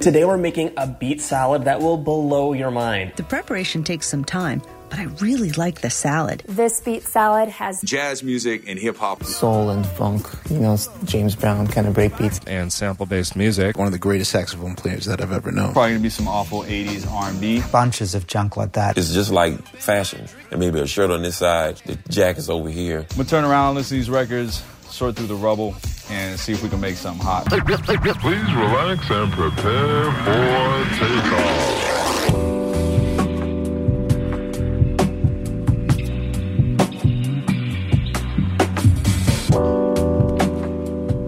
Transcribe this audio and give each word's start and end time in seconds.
Today 0.00 0.24
we're 0.24 0.38
making 0.38 0.72
a 0.76 0.86
beet 0.86 1.20
salad 1.20 1.64
that 1.64 1.80
will 1.80 1.96
blow 1.96 2.52
your 2.52 2.70
mind. 2.70 3.12
The 3.16 3.24
preparation 3.24 3.82
takes 3.82 4.06
some 4.06 4.24
time, 4.24 4.62
but 4.88 5.00
I 5.00 5.04
really 5.20 5.50
like 5.52 5.80
the 5.80 5.90
salad. 5.90 6.44
This 6.46 6.80
beet 6.80 7.02
salad 7.02 7.48
has 7.48 7.80
jazz 7.82 8.22
music 8.22 8.68
and 8.68 8.78
hip 8.78 8.96
hop, 8.96 9.24
soul 9.24 9.70
and 9.70 9.84
funk, 9.84 10.28
you 10.48 10.60
know, 10.60 10.76
James 11.04 11.34
Brown 11.34 11.66
kind 11.66 11.88
of 11.88 11.94
break 11.94 12.16
beats, 12.18 12.38
and 12.46 12.72
sample 12.72 13.04
based 13.04 13.34
music. 13.34 13.76
One 13.76 13.86
of 13.86 13.92
the 13.92 13.98
greatest 13.98 14.30
saxophone 14.30 14.76
players 14.76 15.06
that 15.06 15.20
I've 15.20 15.32
ever 15.32 15.50
known. 15.50 15.72
Probably 15.72 15.90
gonna 15.90 16.02
be 16.02 16.10
some 16.10 16.28
awful 16.28 16.62
80s 16.62 17.10
R&B. 17.10 17.64
Bunches 17.72 18.14
of 18.14 18.28
junk 18.28 18.56
like 18.56 18.72
that. 18.72 18.96
It's 18.96 19.12
just 19.12 19.32
like 19.32 19.60
fashion. 19.66 20.28
And 20.52 20.60
maybe 20.60 20.78
a 20.78 20.86
shirt 20.86 21.10
on 21.10 21.22
this 21.22 21.38
side, 21.38 21.78
the 21.84 21.96
jacket's 22.08 22.48
over 22.48 22.68
here. 22.68 23.06
I'm 23.10 23.16
gonna 23.16 23.28
turn 23.28 23.44
around, 23.44 23.74
listen 23.74 23.96
to 23.96 24.00
these 24.00 24.10
records, 24.10 24.62
sort 24.92 25.16
through 25.16 25.26
the 25.26 25.34
rubble, 25.34 25.74
and 26.10 26.38
see 26.38 26.52
if 26.52 26.62
we 26.62 26.68
can 26.68 26.80
make 26.80 26.96
something 26.96 27.24
hot. 27.24 27.46
Please 27.46 27.64
relax 27.64 29.10
and 29.10 29.32
prepare 29.32 30.12
for 30.12 30.84
takeoff. 30.98 32.12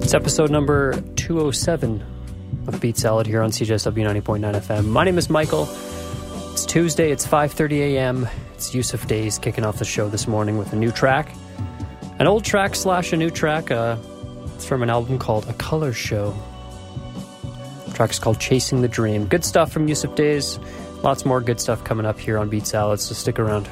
It's 0.02 0.12
episode 0.14 0.50
number 0.50 1.00
207 1.16 2.04
of 2.68 2.80
Beat 2.80 2.96
Salad 2.98 3.26
here 3.26 3.42
on 3.42 3.50
CJSW 3.50 4.22
90.9 4.22 4.54
FM. 4.54 4.84
My 4.86 5.04
name 5.04 5.18
is 5.18 5.28
Michael. 5.30 5.66
It's 6.52 6.64
Tuesday, 6.66 7.10
it's 7.10 7.26
5.30 7.26 7.72
a.m. 7.94 8.28
It's 8.54 8.74
Yussef 8.74 9.08
Dayes 9.08 9.38
kicking 9.38 9.64
off 9.64 9.78
the 9.78 9.84
show 9.84 10.08
this 10.08 10.28
morning 10.28 10.56
with 10.58 10.72
a 10.72 10.76
new 10.76 10.92
track. 10.92 11.34
An 12.24 12.28
old 12.28 12.42
track 12.42 12.74
slash 12.74 13.12
a 13.12 13.18
new 13.18 13.28
track. 13.28 13.70
Uh, 13.70 13.98
it's 14.54 14.64
from 14.64 14.82
an 14.82 14.88
album 14.88 15.18
called 15.18 15.46
A 15.46 15.52
Color 15.52 15.92
Show. 15.92 16.34
The 17.84 17.92
track 17.92 18.12
is 18.12 18.18
called 18.18 18.40
Chasing 18.40 18.80
the 18.80 18.88
Drum. 18.88 19.26
Good 19.26 19.44
stuff 19.44 19.70
from 19.70 19.86
Yussef 19.88 20.16
Dayes. 20.16 20.58
Lots 21.02 21.26
more 21.26 21.42
good 21.42 21.60
stuff 21.60 21.84
coming 21.84 22.06
up 22.06 22.18
here 22.18 22.38
on 22.38 22.48
Beat 22.48 22.66
Salad, 22.66 23.00
so 23.00 23.12
stick 23.12 23.38
around. 23.38 23.68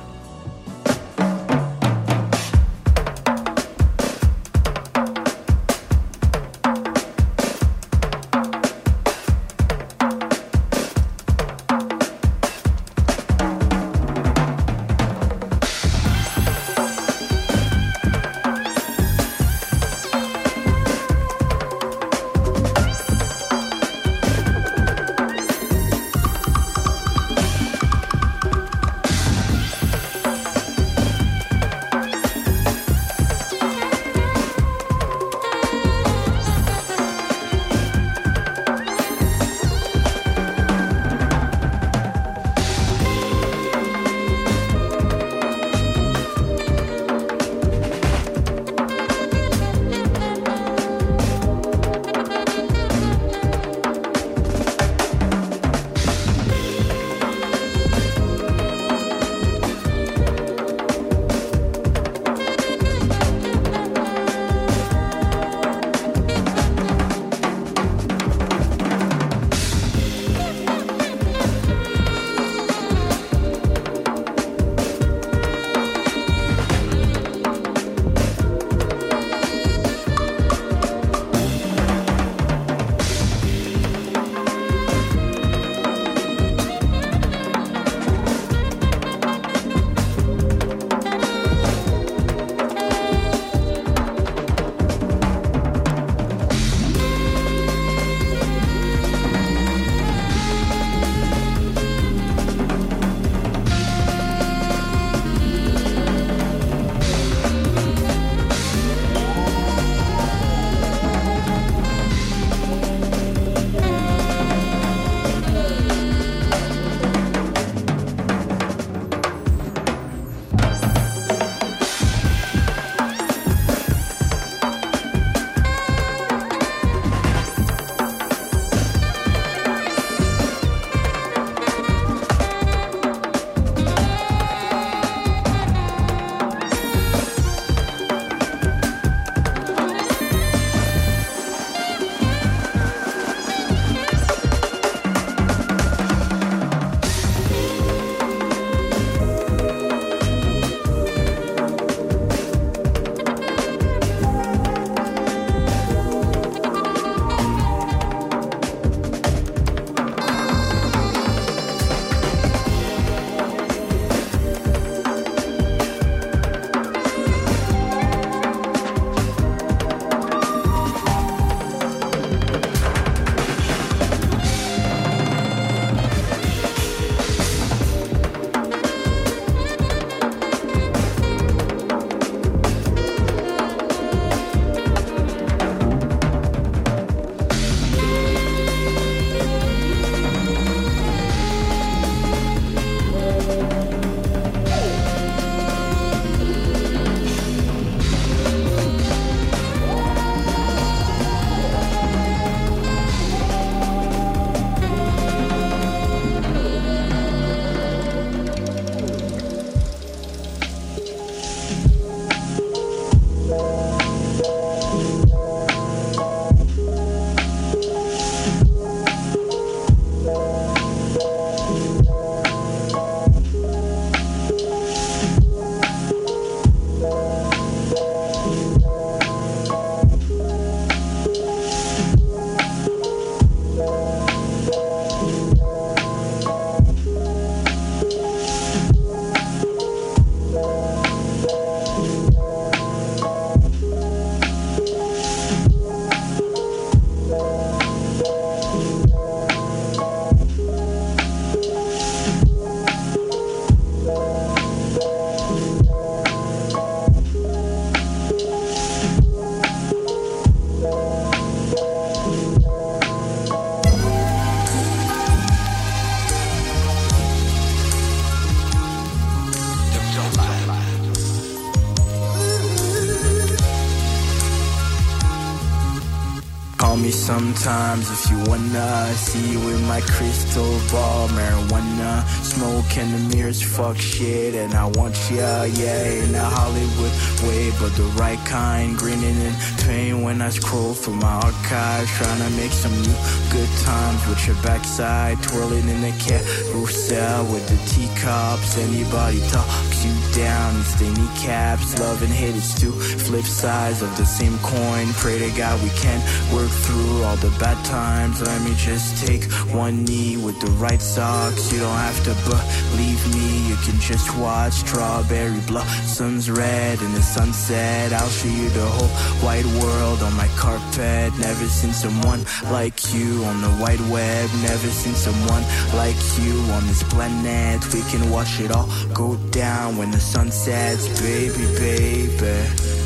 Sometimes 277.12 278.11
if 278.11 278.31
you 278.31 278.38
wanna 278.50 279.14
see 279.14 279.56
with 279.56 279.81
my 279.87 280.00
crystal 280.00 280.79
ball. 280.91 281.29
Marijuana, 281.29 282.26
smoke 282.43 282.97
and 282.97 283.12
the 283.14 283.37
mirrors, 283.37 283.62
fuck 283.62 283.97
shit. 283.97 284.55
And 284.55 284.75
I 284.75 284.87
want 284.87 285.14
ya, 285.31 285.64
yeah, 285.64 286.25
in 286.25 286.35
a 286.35 286.44
Hollywood 286.44 287.12
way, 287.47 287.70
but 287.79 287.94
the 287.97 288.09
right 288.17 288.38
kind. 288.47 288.97
Grinning 288.97 289.41
in 289.49 289.55
pain 289.85 290.23
when 290.23 290.41
I 290.41 290.50
scroll 290.50 290.94
through 290.94 291.17
my 291.17 291.41
archives. 291.49 292.11
Trying 292.19 292.43
to 292.47 292.50
make 292.56 292.73
some 292.73 292.94
new 293.03 293.19
good 293.50 293.70
times 293.85 294.26
with 294.29 294.47
your 294.47 294.56
backside. 294.62 295.43
Twirling 295.43 295.88
in 295.88 296.00
the 296.00 296.12
carousel 296.25 297.44
with 297.53 297.67
the 297.69 297.79
teacups. 297.93 298.79
Anybody 298.79 299.41
talks 299.50 300.05
you 300.05 300.15
down, 300.35 300.81
it's 300.81 300.94
the 300.94 301.08
kneecaps. 301.11 301.99
Love 302.00 302.23
and 302.23 302.32
hate 302.32 302.56
is 302.56 302.75
two 302.75 302.93
flip 302.93 303.44
sides 303.44 304.03
of 304.03 304.17
the 304.17 304.25
same 304.25 304.58
coin. 304.58 305.06
Pray 305.15 305.38
to 305.38 305.50
God 305.56 305.81
we 305.82 305.91
can 305.91 306.20
work 306.55 306.70
through 306.70 307.02
all 307.25 307.37
the 307.37 307.51
bad 307.59 307.79
times. 307.85 308.41
Let 308.41 308.61
me 308.63 308.75
just 308.77 309.27
take 309.27 309.45
one 309.75 310.05
knee 310.05 310.37
with 310.37 310.61
the 310.61 310.71
right 310.73 311.01
socks. 311.01 311.73
You 311.73 311.81
don't 311.81 311.97
have 311.97 312.23
to 312.25 312.35
believe 312.49 313.23
me, 313.35 313.69
you 313.69 313.77
can 313.77 313.99
just 314.01 314.37
watch 314.37 314.73
strawberry 314.73 315.61
blossoms 315.67 316.51
red 316.51 317.01
in 317.01 317.13
the 317.13 317.23
sunset. 317.23 318.13
I'll 318.13 318.29
show 318.29 318.49
you 318.49 318.69
the 318.71 318.87
whole 318.87 319.45
wide 319.45 319.67
world 319.81 320.23
on 320.23 320.35
my 320.37 320.49
carpet. 320.57 321.33
Never 321.39 321.67
seen 321.67 321.93
someone 321.93 322.45
like 322.71 323.15
you 323.15 323.45
on 323.45 323.61
the 323.61 323.73
wide 323.81 324.01
web. 324.11 324.51
Never 324.63 324.89
seen 324.89 325.15
someone 325.15 325.63
like 325.95 326.21
you 326.41 326.59
on 326.73 326.87
this 326.87 327.03
planet. 327.05 327.81
We 327.93 328.03
can 328.11 328.31
watch 328.31 328.61
it 328.61 328.71
all 328.71 328.89
go 329.15 329.37
down 329.51 329.97
when 329.97 330.11
the 330.11 330.21
sun 330.21 330.51
sets, 330.51 331.09
baby, 331.21 331.67
baby. 331.79 333.02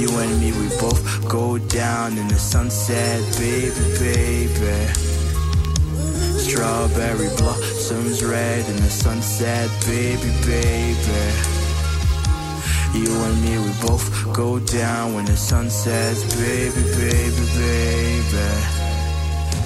You 0.00 0.08
and 0.18 0.40
me, 0.40 0.50
we 0.52 0.68
both 0.80 1.28
go 1.28 1.58
down 1.58 2.16
in 2.16 2.26
the 2.28 2.38
sunset, 2.38 3.20
baby, 3.38 3.70
baby. 3.98 4.86
Strawberry 6.38 7.28
blossoms 7.36 8.24
red 8.24 8.66
in 8.66 8.76
the 8.76 8.88
sunset, 8.88 9.68
baby, 9.84 10.32
baby. 10.46 11.60
You 12.94 13.14
and 13.14 13.42
me, 13.44 13.58
we 13.58 13.72
both 13.86 14.32
go 14.32 14.58
down 14.58 15.12
when 15.12 15.26
the 15.26 15.36
sun 15.36 15.68
sets, 15.68 16.24
baby, 16.34 16.82
baby, 16.96 17.44
baby. 17.58 18.79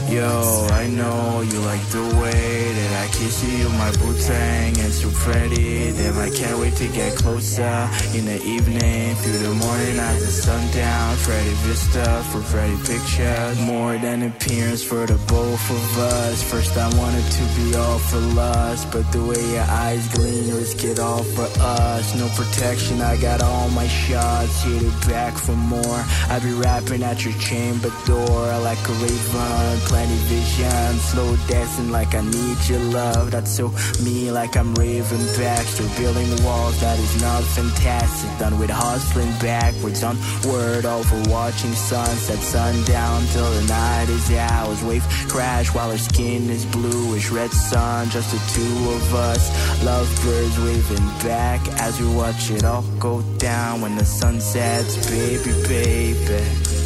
Yo, 0.08 0.68
I 0.70 0.86
know 0.86 1.40
you 1.40 1.58
like 1.60 1.82
the 1.88 2.04
way 2.20 2.72
that 2.72 3.04
I 3.04 3.06
kiss 3.12 3.42
you, 3.42 3.68
my 3.70 3.90
Wu-Tang 4.04 4.78
and 4.78 4.92
so 4.92 5.10
pretty. 5.10 5.92
Damn, 5.92 6.18
I 6.18 6.30
can't 6.30 6.58
wait 6.58 6.76
to 6.76 6.88
get 6.88 7.16
closer 7.16 7.88
in 8.14 8.26
the 8.26 8.40
evening, 8.44 9.14
through 9.16 9.38
the 9.38 9.54
morning 9.54 9.96
the 9.96 10.26
sundown. 10.26 11.16
Freddy 11.16 11.54
Vista 11.64 12.22
for 12.30 12.40
Freddy 12.40 12.76
Pictures, 12.86 13.58
more 13.60 13.96
than 13.98 14.22
appearance 14.22 14.82
for 14.84 15.06
the 15.06 15.18
both 15.26 15.70
of 15.70 15.98
us. 15.98 16.42
First 16.42 16.76
I 16.76 16.86
wanted 16.96 17.24
to 17.24 17.42
be 17.56 17.74
all 17.74 17.98
for 17.98 18.20
lust, 18.20 18.90
but 18.92 19.10
the 19.10 19.24
way 19.24 19.40
your 19.52 19.66
eyes 19.68 20.06
gleam, 20.14 20.54
risk 20.54 20.84
it 20.84 20.98
all 20.98 21.22
for 21.22 21.48
us. 21.60 22.14
No 22.14 22.28
protection, 22.36 23.00
I 23.00 23.16
got 23.16 23.42
all 23.42 23.68
my 23.70 23.88
shots, 23.88 24.62
hit 24.62 24.82
it 24.82 25.08
back 25.08 25.34
for 25.34 25.56
more. 25.56 26.04
I 26.28 26.38
be 26.40 26.52
rapping 26.52 27.02
at 27.02 27.24
your 27.24 27.34
chamber 27.34 27.90
door 28.06 28.46
like 28.60 28.82
a 28.88 28.92
raven, 28.92 29.80
plenty 29.94 30.16
vision, 30.26 30.98
slow 30.98 31.36
dancing 31.46 31.92
like 31.92 32.16
I 32.16 32.20
need 32.20 32.58
your 32.68 32.80
love. 32.80 33.30
That's 33.30 33.52
so 33.58 33.68
me, 34.02 34.28
like 34.32 34.56
I'm 34.56 34.74
raving 34.74 35.26
back, 35.38 35.64
still 35.66 35.88
building 35.96 36.30
walls. 36.44 36.80
That 36.80 36.98
is 36.98 37.22
not 37.22 37.44
fantastic. 37.44 38.30
Done 38.40 38.58
with 38.58 38.70
hustling 38.70 39.30
backwards 39.38 40.02
on 40.02 40.16
word 40.50 40.84
over 40.84 41.18
watching 41.30 41.74
sunset, 41.74 42.38
sundown 42.38 43.22
till 43.32 43.50
the 43.58 43.64
night 43.68 44.08
is 44.08 44.32
out. 44.32 44.82
Wave 44.82 45.06
crash 45.28 45.72
while 45.72 45.90
our 45.92 45.98
skin 46.10 46.50
is 46.50 46.66
bluish, 46.66 47.30
red 47.30 47.52
sun, 47.52 48.10
just 48.10 48.32
the 48.32 48.40
two 48.54 48.76
of 48.96 49.14
us. 49.14 49.44
Lovebirds 49.84 50.58
waving 50.58 51.08
back 51.22 51.60
as 51.86 52.00
we 52.00 52.08
watch 52.16 52.50
it 52.50 52.64
all 52.64 52.82
go 52.98 53.22
down 53.38 53.80
when 53.80 53.94
the 53.94 54.04
sun 54.04 54.40
sets, 54.40 55.08
baby, 55.08 55.52
baby. 55.68 56.83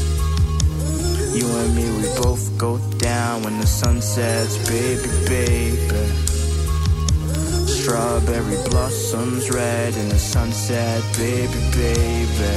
You 1.36 1.46
and 1.56 1.76
me, 1.76 1.84
we 1.98 2.06
both 2.22 2.56
go 2.58 2.78
down 2.98 3.42
when 3.42 3.60
the 3.60 3.66
sun 3.66 4.00
sets, 4.00 4.56
baby, 4.68 5.08
baby. 5.26 6.06
Strawberry 7.66 8.56
blossoms 8.70 9.50
red 9.50 9.96
in 9.96 10.08
the 10.08 10.18
sunset, 10.18 11.02
baby, 11.16 11.60
baby. 11.72 12.54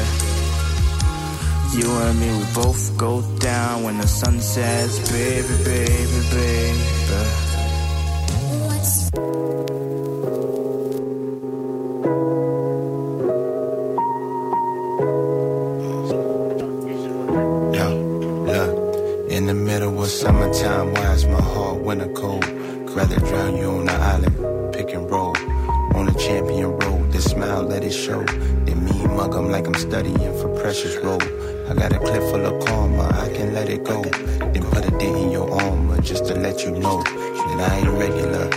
You 1.74 1.90
and 1.90 2.20
me, 2.20 2.30
we 2.38 2.46
both 2.54 2.98
go 2.98 3.22
down 3.40 3.84
when 3.84 3.98
the 3.98 4.08
sun 4.08 4.42
sets, 4.42 5.00
baby, 5.12 5.56
baby, 5.64 6.22
baby. 6.32 7.52
Yo, 9.14 9.81
summertime, 20.22 20.94
why 20.94 21.14
is 21.14 21.26
my 21.26 21.42
heart 21.42 21.80
winter 21.80 22.08
cold? 22.10 22.46
Rather 22.96 23.20
drown 23.22 23.58
you 23.58 23.72
on 23.72 23.86
the 23.86 23.94
island, 23.94 24.72
pick 24.72 24.94
and 24.94 25.10
roll. 25.10 25.36
On 25.96 26.08
a 26.08 26.14
champion 26.14 26.78
road, 26.78 27.12
the 27.12 27.20
smile 27.20 27.64
let 27.64 27.84
it 27.84 27.92
show. 27.92 28.24
Then 28.66 28.86
me 28.86 29.08
mug 29.08 29.34
'em 29.36 29.50
like 29.50 29.66
I'm 29.66 29.74
studying 29.74 30.34
for 30.40 30.50
precious 30.62 30.96
roll. 31.04 31.24
I 31.70 31.74
got 31.74 31.92
a 31.98 31.98
clip 31.98 32.22
full 32.30 32.46
of 32.46 32.64
karma, 32.64 33.06
I 33.26 33.30
can 33.36 33.56
let 33.56 33.68
it 33.76 33.84
go. 33.84 34.00
Then 34.54 34.64
put 34.74 34.86
a 34.86 34.92
dent 34.92 35.18
in 35.24 35.32
your 35.32 35.50
armor 35.50 36.00
just 36.02 36.28
to 36.28 36.36
let 36.36 36.64
you 36.64 36.72
know 36.84 37.02
that 37.48 37.60
I 37.70 37.72
ain't 37.80 37.94
regular. 38.04 38.48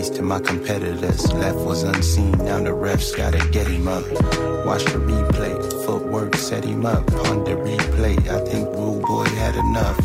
Face 0.00 0.08
to 0.16 0.22
my 0.22 0.40
competitors. 0.40 1.30
Left 1.34 1.58
was 1.58 1.82
unseen, 1.82 2.30
now 2.38 2.58
the 2.58 2.70
refs 2.70 3.14
gotta 3.14 3.46
get 3.50 3.66
him 3.66 3.86
up. 3.86 4.02
Watch 4.64 4.82
the 4.84 4.98
replay, 4.98 5.54
footwork 5.84 6.36
set 6.36 6.64
him 6.64 6.86
up. 6.86 7.04
On 7.28 7.44
the 7.44 7.50
replay, 7.50 8.16
I 8.26 8.42
think 8.46 8.66
Rude 8.68 9.02
Boy 9.02 9.24
had 9.24 9.56
enough. 9.56 9.98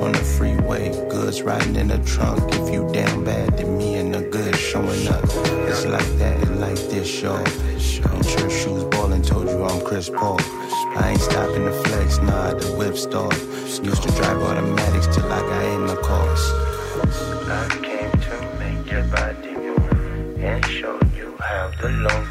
On 0.00 0.12
the 0.12 0.24
freeway, 0.36 0.90
goods 1.10 1.42
riding 1.42 1.74
in 1.74 1.88
the 1.88 1.98
trunk. 2.04 2.38
If 2.54 2.72
you 2.72 2.88
down 2.92 3.24
bad, 3.24 3.58
then 3.58 3.76
me 3.76 3.96
and 3.96 4.14
the 4.14 4.20
good 4.20 4.54
showing 4.54 5.08
up. 5.08 5.24
It's 5.66 5.86
like 5.86 6.12
that, 6.18 6.36
and 6.46 6.60
like 6.60 6.78
this, 6.92 7.20
y'all. 7.20 7.44
In 7.44 8.22
church 8.22 8.52
shoes, 8.52 8.84
ballin', 8.94 9.22
told 9.22 9.48
you 9.48 9.64
I'm 9.64 9.84
Chris 9.84 10.08
Paul. 10.08 10.38
I 10.38 11.08
ain't 11.10 11.20
stopping 11.20 11.64
the 11.64 11.72
flex, 11.82 12.18
nah, 12.18 12.54
the 12.54 12.76
whip 12.76 12.96
start. 12.96 13.36
Used 13.82 14.04
to 14.04 14.10
drive 14.12 14.40
automatics 14.40 15.08
till 15.12 15.26
I 15.32 15.40
got 15.40 15.64
in 15.64 15.86
the 15.88 15.96
cars. 15.96 17.81
How 21.82 22.21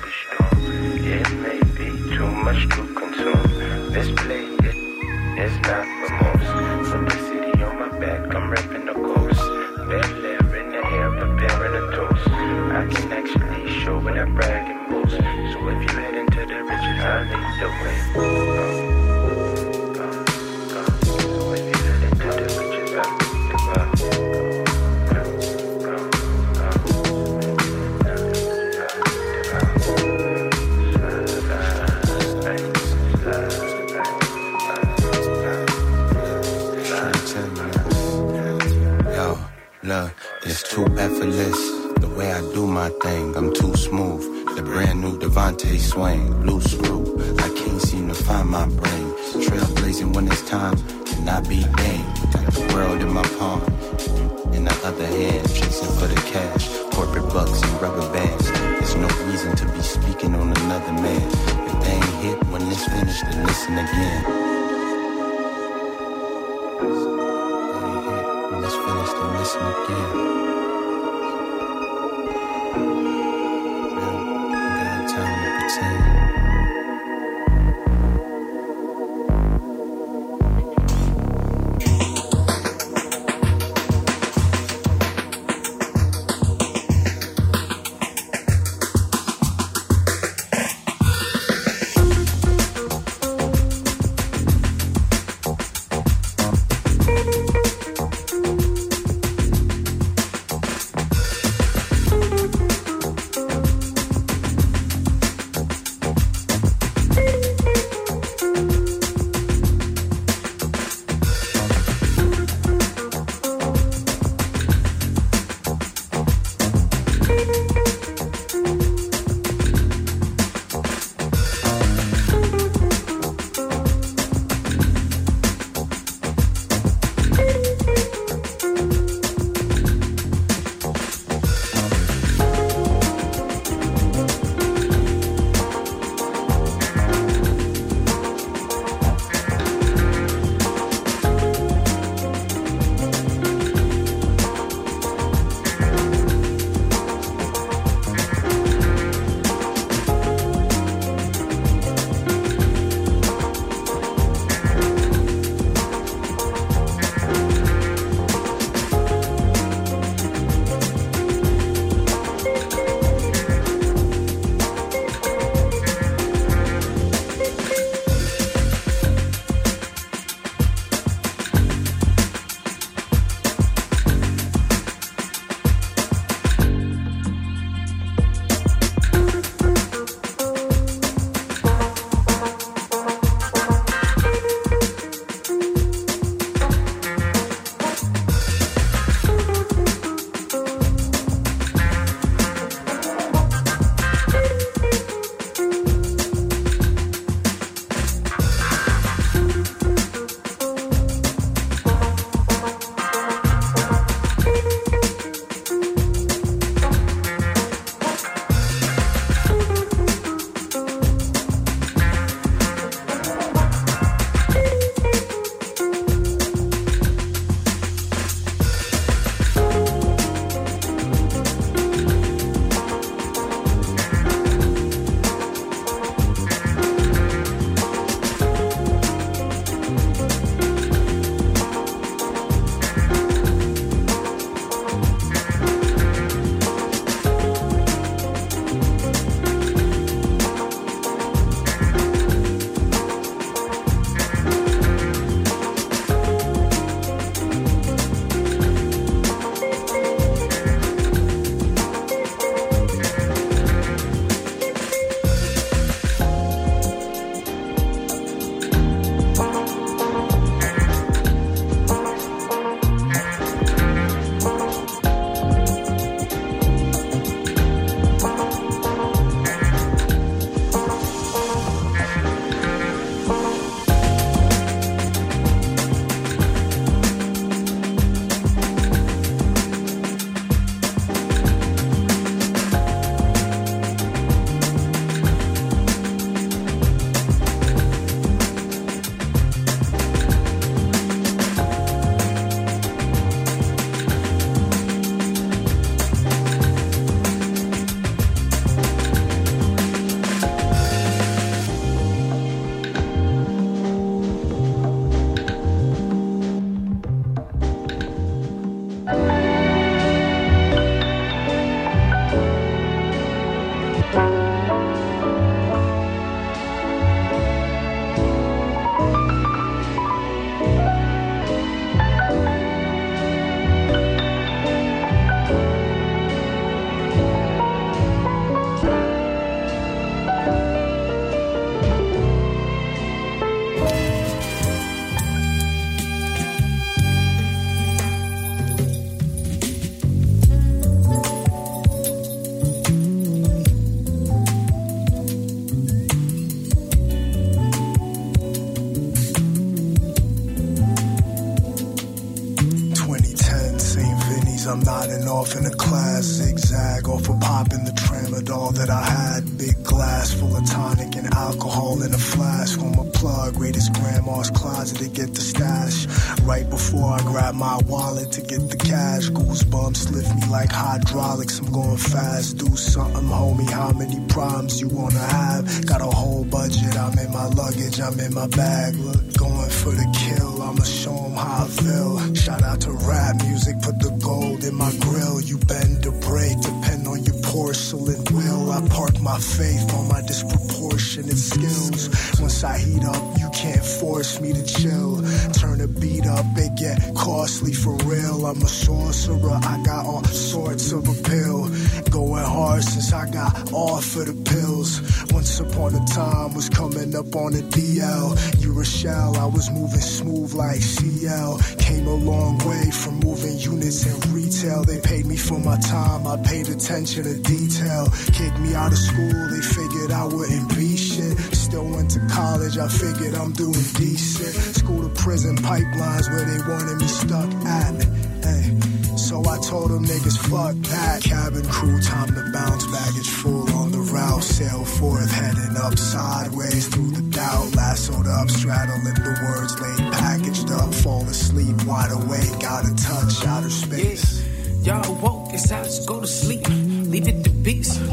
up 407.31 407.35
on 407.35 407.53
a 407.53 407.61
DL. 407.61 408.63
You 408.63 408.79
a 408.79 408.85
shell, 408.85 409.37
I 409.37 409.45
was 409.45 409.69
moving 409.71 409.99
smooth 409.99 410.53
like 410.53 410.81
CL. 410.81 411.59
Came 411.79 412.07
a 412.07 412.15
long 412.15 412.57
way 412.59 412.91
from 412.91 413.19
moving 413.19 413.57
units 413.57 414.05
in 414.05 414.33
retail. 414.33 414.83
They 414.83 414.99
paid 414.99 415.25
me 415.25 415.37
for 415.37 415.59
my 415.59 415.77
time, 415.79 416.27
I 416.27 416.37
paid 416.37 416.67
attention 416.69 417.23
to 417.23 417.35
detail. 417.41 418.07
Kicked 418.33 418.59
me 418.59 418.75
out 418.75 418.91
of 418.91 418.97
school, 418.97 419.47
they 419.49 419.61
figured 419.61 420.11
I 420.11 420.25
wouldn't 420.25 420.69
be 420.75 420.97
shit. 420.97 421.37
Still 421.53 421.85
went 421.85 422.11
to 422.11 422.19
college, 422.27 422.77
I 422.77 422.87
figured 422.87 423.35
I'm 423.35 423.53
doing 423.53 423.85
decent. 423.95 424.75
School 424.75 425.07
to 425.07 425.09
prison 425.21 425.57
pipelines 425.57 426.29
where 426.29 426.45
they 426.45 426.59
wanted 426.69 426.97
me 426.97 427.07
stuck 427.07 427.49
at. 427.65 428.03
Hey. 428.43 428.91
So 429.17 429.39
I 429.47 429.57
told 429.59 429.91
them 429.91 430.03
niggas 430.03 430.37
fuck 430.49 430.75
that. 430.89 431.21
Cabin 431.21 431.65
crew, 431.67 432.01
time 432.01 432.33
to 432.33 432.51
bounce, 432.51 432.85
baggage 432.87 433.29
full 433.29 433.69
on 433.75 433.91
the 433.91 433.99
route. 433.99 434.43
Sail 434.43 434.83
forth, 434.83 435.31
heading 435.31 435.77
up 435.77 435.97
sideways 435.97 436.87
through 436.87 437.10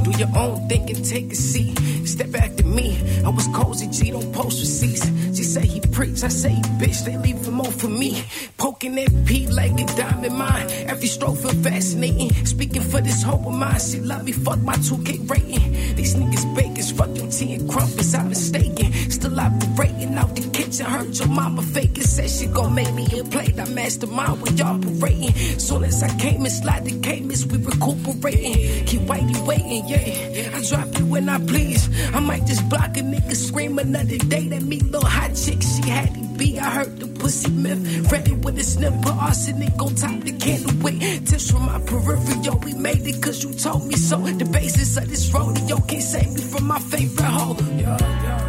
do 0.04 0.10
your 0.18 0.30
own 0.36 0.68
thing 0.68 0.88
and 0.90 1.04
take 1.04 1.32
a 1.32 1.36
seat. 1.36 1.78
Step 2.06 2.30
back 2.30 2.56
to 2.56 2.64
me, 2.64 3.00
I 3.24 3.28
was 3.28 3.46
cozy, 3.48 3.88
G, 3.88 4.10
don't 4.10 4.32
post 4.32 4.60
receipts. 4.60 5.06
She 5.36 5.44
say 5.44 5.66
he 5.66 5.80
preach, 5.80 6.22
I 6.24 6.28
say 6.28 6.54
bitch, 6.80 7.04
they 7.04 7.16
leave 7.18 7.46
him 7.46 7.60
on 7.60 7.70
for 7.70 7.88
me. 7.88 8.24
Poking 8.56 8.94
that 8.96 9.24
P 9.26 9.46
like 9.46 9.72
a 9.72 9.84
diamond 9.96 10.36
mine. 10.36 10.66
Every 10.86 11.06
stroke 11.06 11.38
feel 11.38 11.54
fascinating. 11.62 12.32
Speaking 12.46 12.82
for 12.82 13.00
this 13.00 13.22
hope 13.22 13.46
of 13.46 13.54
mine, 13.54 13.78
she 13.78 14.00
love 14.00 14.24
me, 14.24 14.32
fuck 14.32 14.58
my 14.60 14.74
2K 14.74 15.30
rating. 15.30 15.96
These 15.96 16.14
niggas 16.14 16.54
bakers, 16.56 16.90
fuck 16.92 17.14
your 17.16 17.30
tea 17.30 17.54
and 17.54 17.68
crumpets, 17.70 18.14
I'm 18.14 18.28
mistaken. 18.28 18.92
Still 19.10 19.38
operating 19.38 20.14
out 20.16 20.34
the 20.34 20.48
kitchen, 20.50 20.86
heard 20.86 21.16
your 21.16 21.28
mama 21.28 21.62
faking. 21.62 22.02
Said 22.02 22.30
she 22.30 22.46
gon' 22.46 22.74
make 22.74 22.92
me 22.94 23.06
a 23.18 23.24
plate, 23.24 23.58
I 23.58 23.68
mastermind 23.68 24.40
when 24.40 24.56
y'all 24.56 24.78
parading. 24.78 25.34
Soon 25.58 25.84
as 25.84 26.02
I 26.02 26.08
came 26.18 26.42
and 26.42 26.52
slide 26.52 26.84
the 26.84 26.98
cameras, 27.00 27.46
we 27.46 27.58
recuperating. 27.58 28.86
Keep 28.86 29.02
waiting, 29.02 29.46
waiting, 29.46 29.77
yeah. 29.86 30.56
I 30.56 30.62
drop 30.62 30.98
you 30.98 31.06
when 31.06 31.28
I 31.28 31.38
please. 31.38 31.88
I 32.14 32.20
might 32.20 32.46
just 32.46 32.68
block 32.68 32.96
a 32.96 33.00
nigga, 33.00 33.34
scream 33.34 33.78
another 33.78 34.18
day. 34.18 34.48
That 34.48 34.62
me 34.62 34.80
little 34.80 35.08
hot 35.08 35.34
chick, 35.34 35.62
she 35.62 35.88
had 35.88 36.14
to 36.14 36.20
be. 36.38 36.58
I 36.58 36.70
heard 36.70 36.98
the 36.98 37.06
pussy 37.06 37.50
myth. 37.50 38.10
Ready 38.10 38.32
with 38.32 38.58
a 38.58 38.64
snip, 38.64 38.94
put 39.02 39.14
arsenic 39.14 39.80
on 39.80 39.94
top 39.94 40.20
the 40.20 40.32
candle. 40.32 40.72
Wait, 40.82 41.00
tips 41.26 41.50
from 41.50 41.66
my 41.66 41.78
peripheral. 41.80 42.58
we 42.64 42.74
made 42.74 43.06
it 43.06 43.22
cause 43.22 43.42
you 43.42 43.52
told 43.54 43.86
me 43.86 43.96
so. 43.96 44.18
The 44.18 44.44
basis 44.46 44.96
of 44.96 45.08
this 45.08 45.32
rodeo 45.32 45.76
can't 45.80 46.02
save 46.02 46.32
me 46.32 46.40
from 46.40 46.66
my 46.66 46.78
favorite 46.78 47.24
hoe. 47.24 47.56
Yo, 47.76 47.96
yo. 47.98 48.47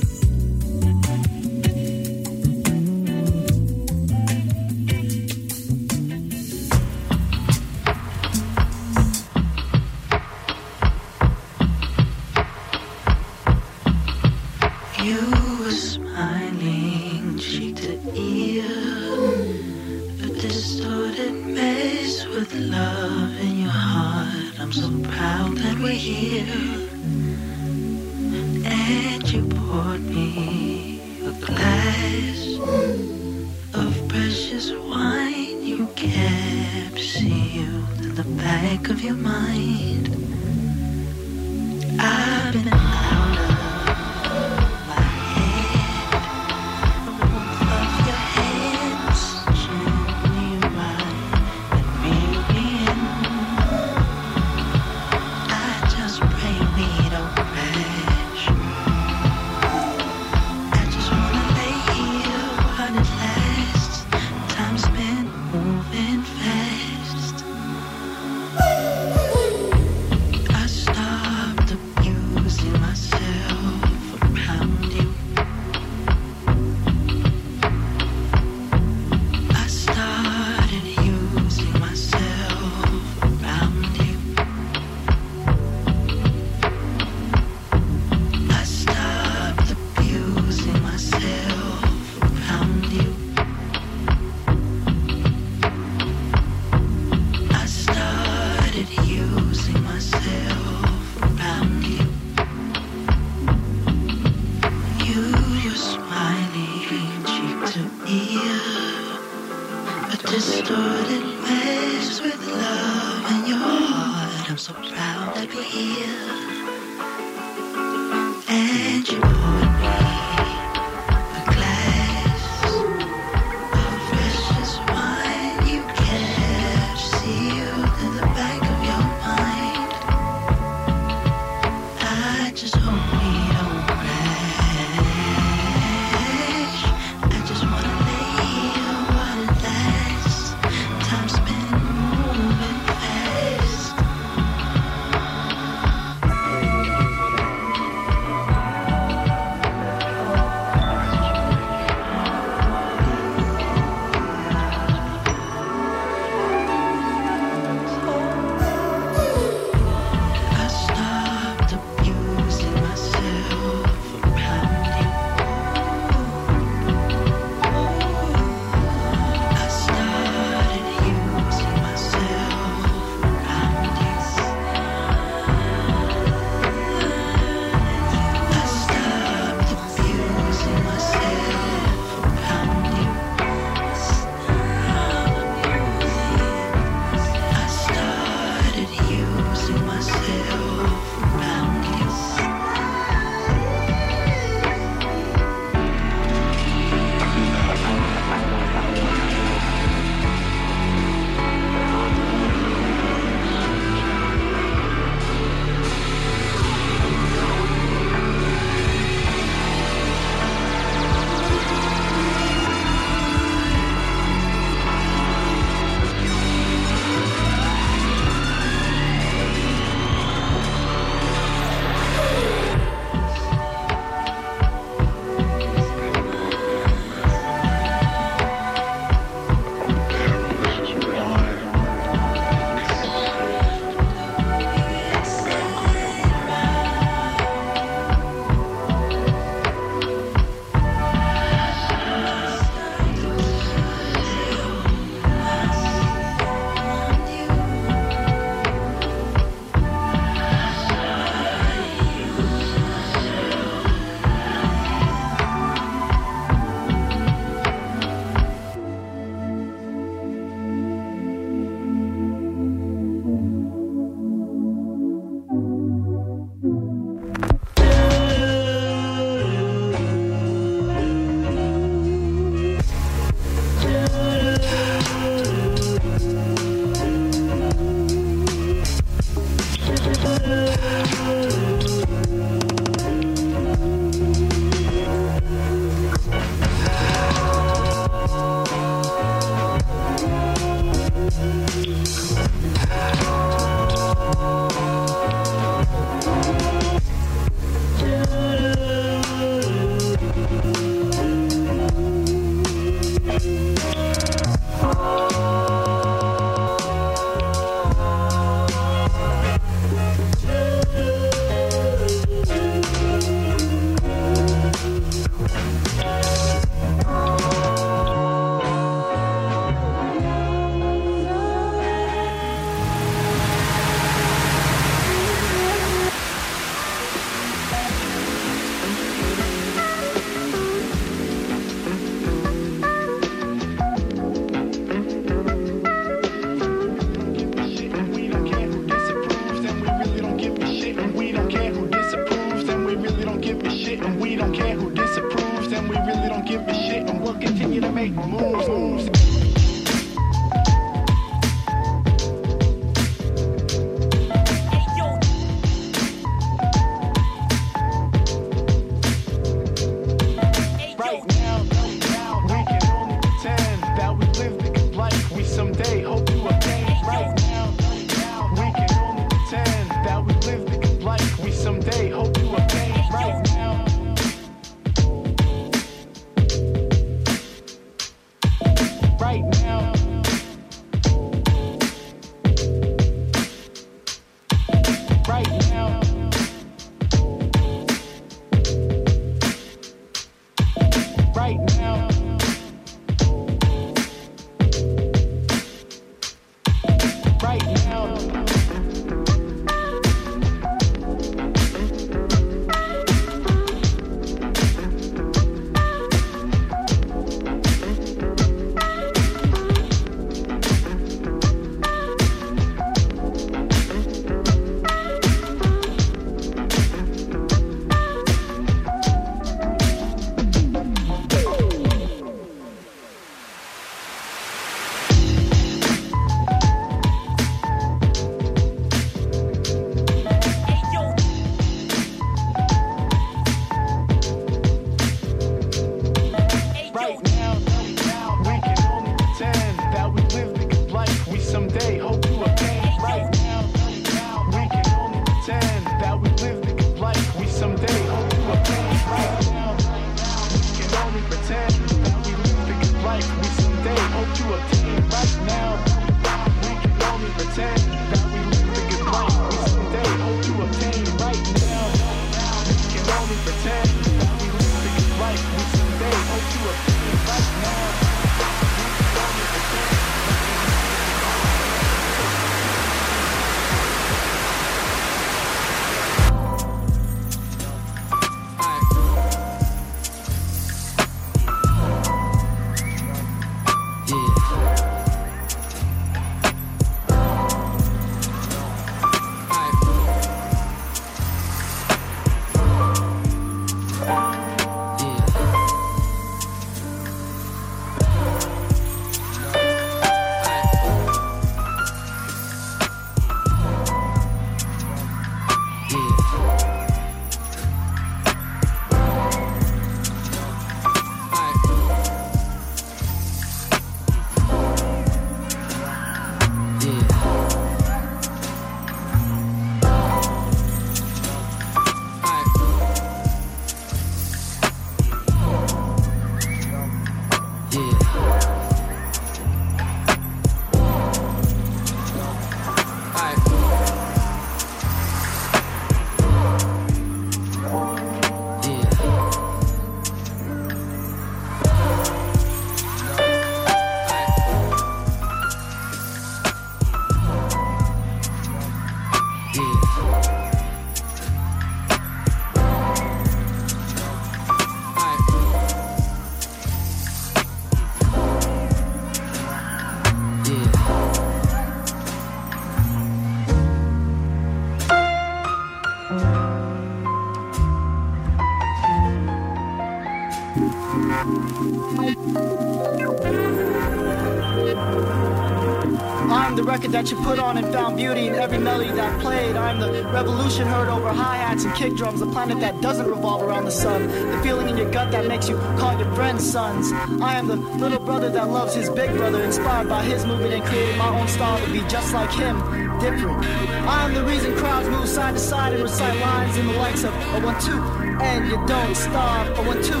Beauty 577.96 578.28
in 578.28 578.34
every 578.34 578.58
melody 578.58 578.90
that 578.92 579.20
played. 579.20 579.56
I'm 579.56 579.80
the 579.80 580.04
revolution 580.12 580.66
heard 580.66 580.88
over 580.88 581.08
hi 581.12 581.36
hats 581.36 581.64
and 581.64 581.74
kick 581.74 581.94
drums, 581.94 582.20
the 582.20 582.26
planet 582.26 582.60
that 582.60 582.80
doesn't 582.80 583.06
revolve 583.06 583.42
around 583.42 583.64
the 583.64 583.70
sun. 583.70 584.06
The 584.06 584.40
feeling 584.42 584.68
in 584.68 584.76
your 584.76 584.90
gut 584.90 585.10
that 585.12 585.26
makes 585.26 585.48
you 585.48 585.56
call 585.78 585.98
your 585.98 586.12
friends 586.14 586.48
sons. 586.48 586.92
I 587.22 587.34
am 587.34 587.46
the 587.48 587.56
little 587.56 587.98
brother 587.98 588.28
that 588.30 588.48
loves 588.50 588.74
his 588.74 588.90
big 588.90 589.10
brother, 589.16 589.42
inspired 589.42 589.88
by 589.88 590.04
his 590.04 590.26
movement 590.26 590.52
and 590.52 590.64
created 590.64 590.98
my 590.98 591.18
own 591.18 591.26
style 591.28 591.64
to 591.64 591.72
be 591.72 591.80
just 591.88 592.12
like 592.12 592.30
him. 592.30 592.56
Different. 593.00 593.44
I 593.86 594.04
am 594.04 594.14
the 594.14 594.24
reason 594.24 594.54
crowds 594.56 594.88
move 594.88 595.08
side 595.08 595.34
to 595.34 595.40
side 595.40 595.72
and 595.74 595.82
recite 595.82 596.18
lines 596.20 596.56
in 596.56 596.66
the 596.66 596.72
likes 596.74 597.04
of 597.04 597.14
a 597.14 597.40
one 597.40 597.60
two, 597.60 597.80
and 598.22 598.48
you 598.48 598.56
don't 598.66 598.94
stop. 598.94 599.46
A 599.58 599.62
one 599.62 599.82
two, 599.82 600.00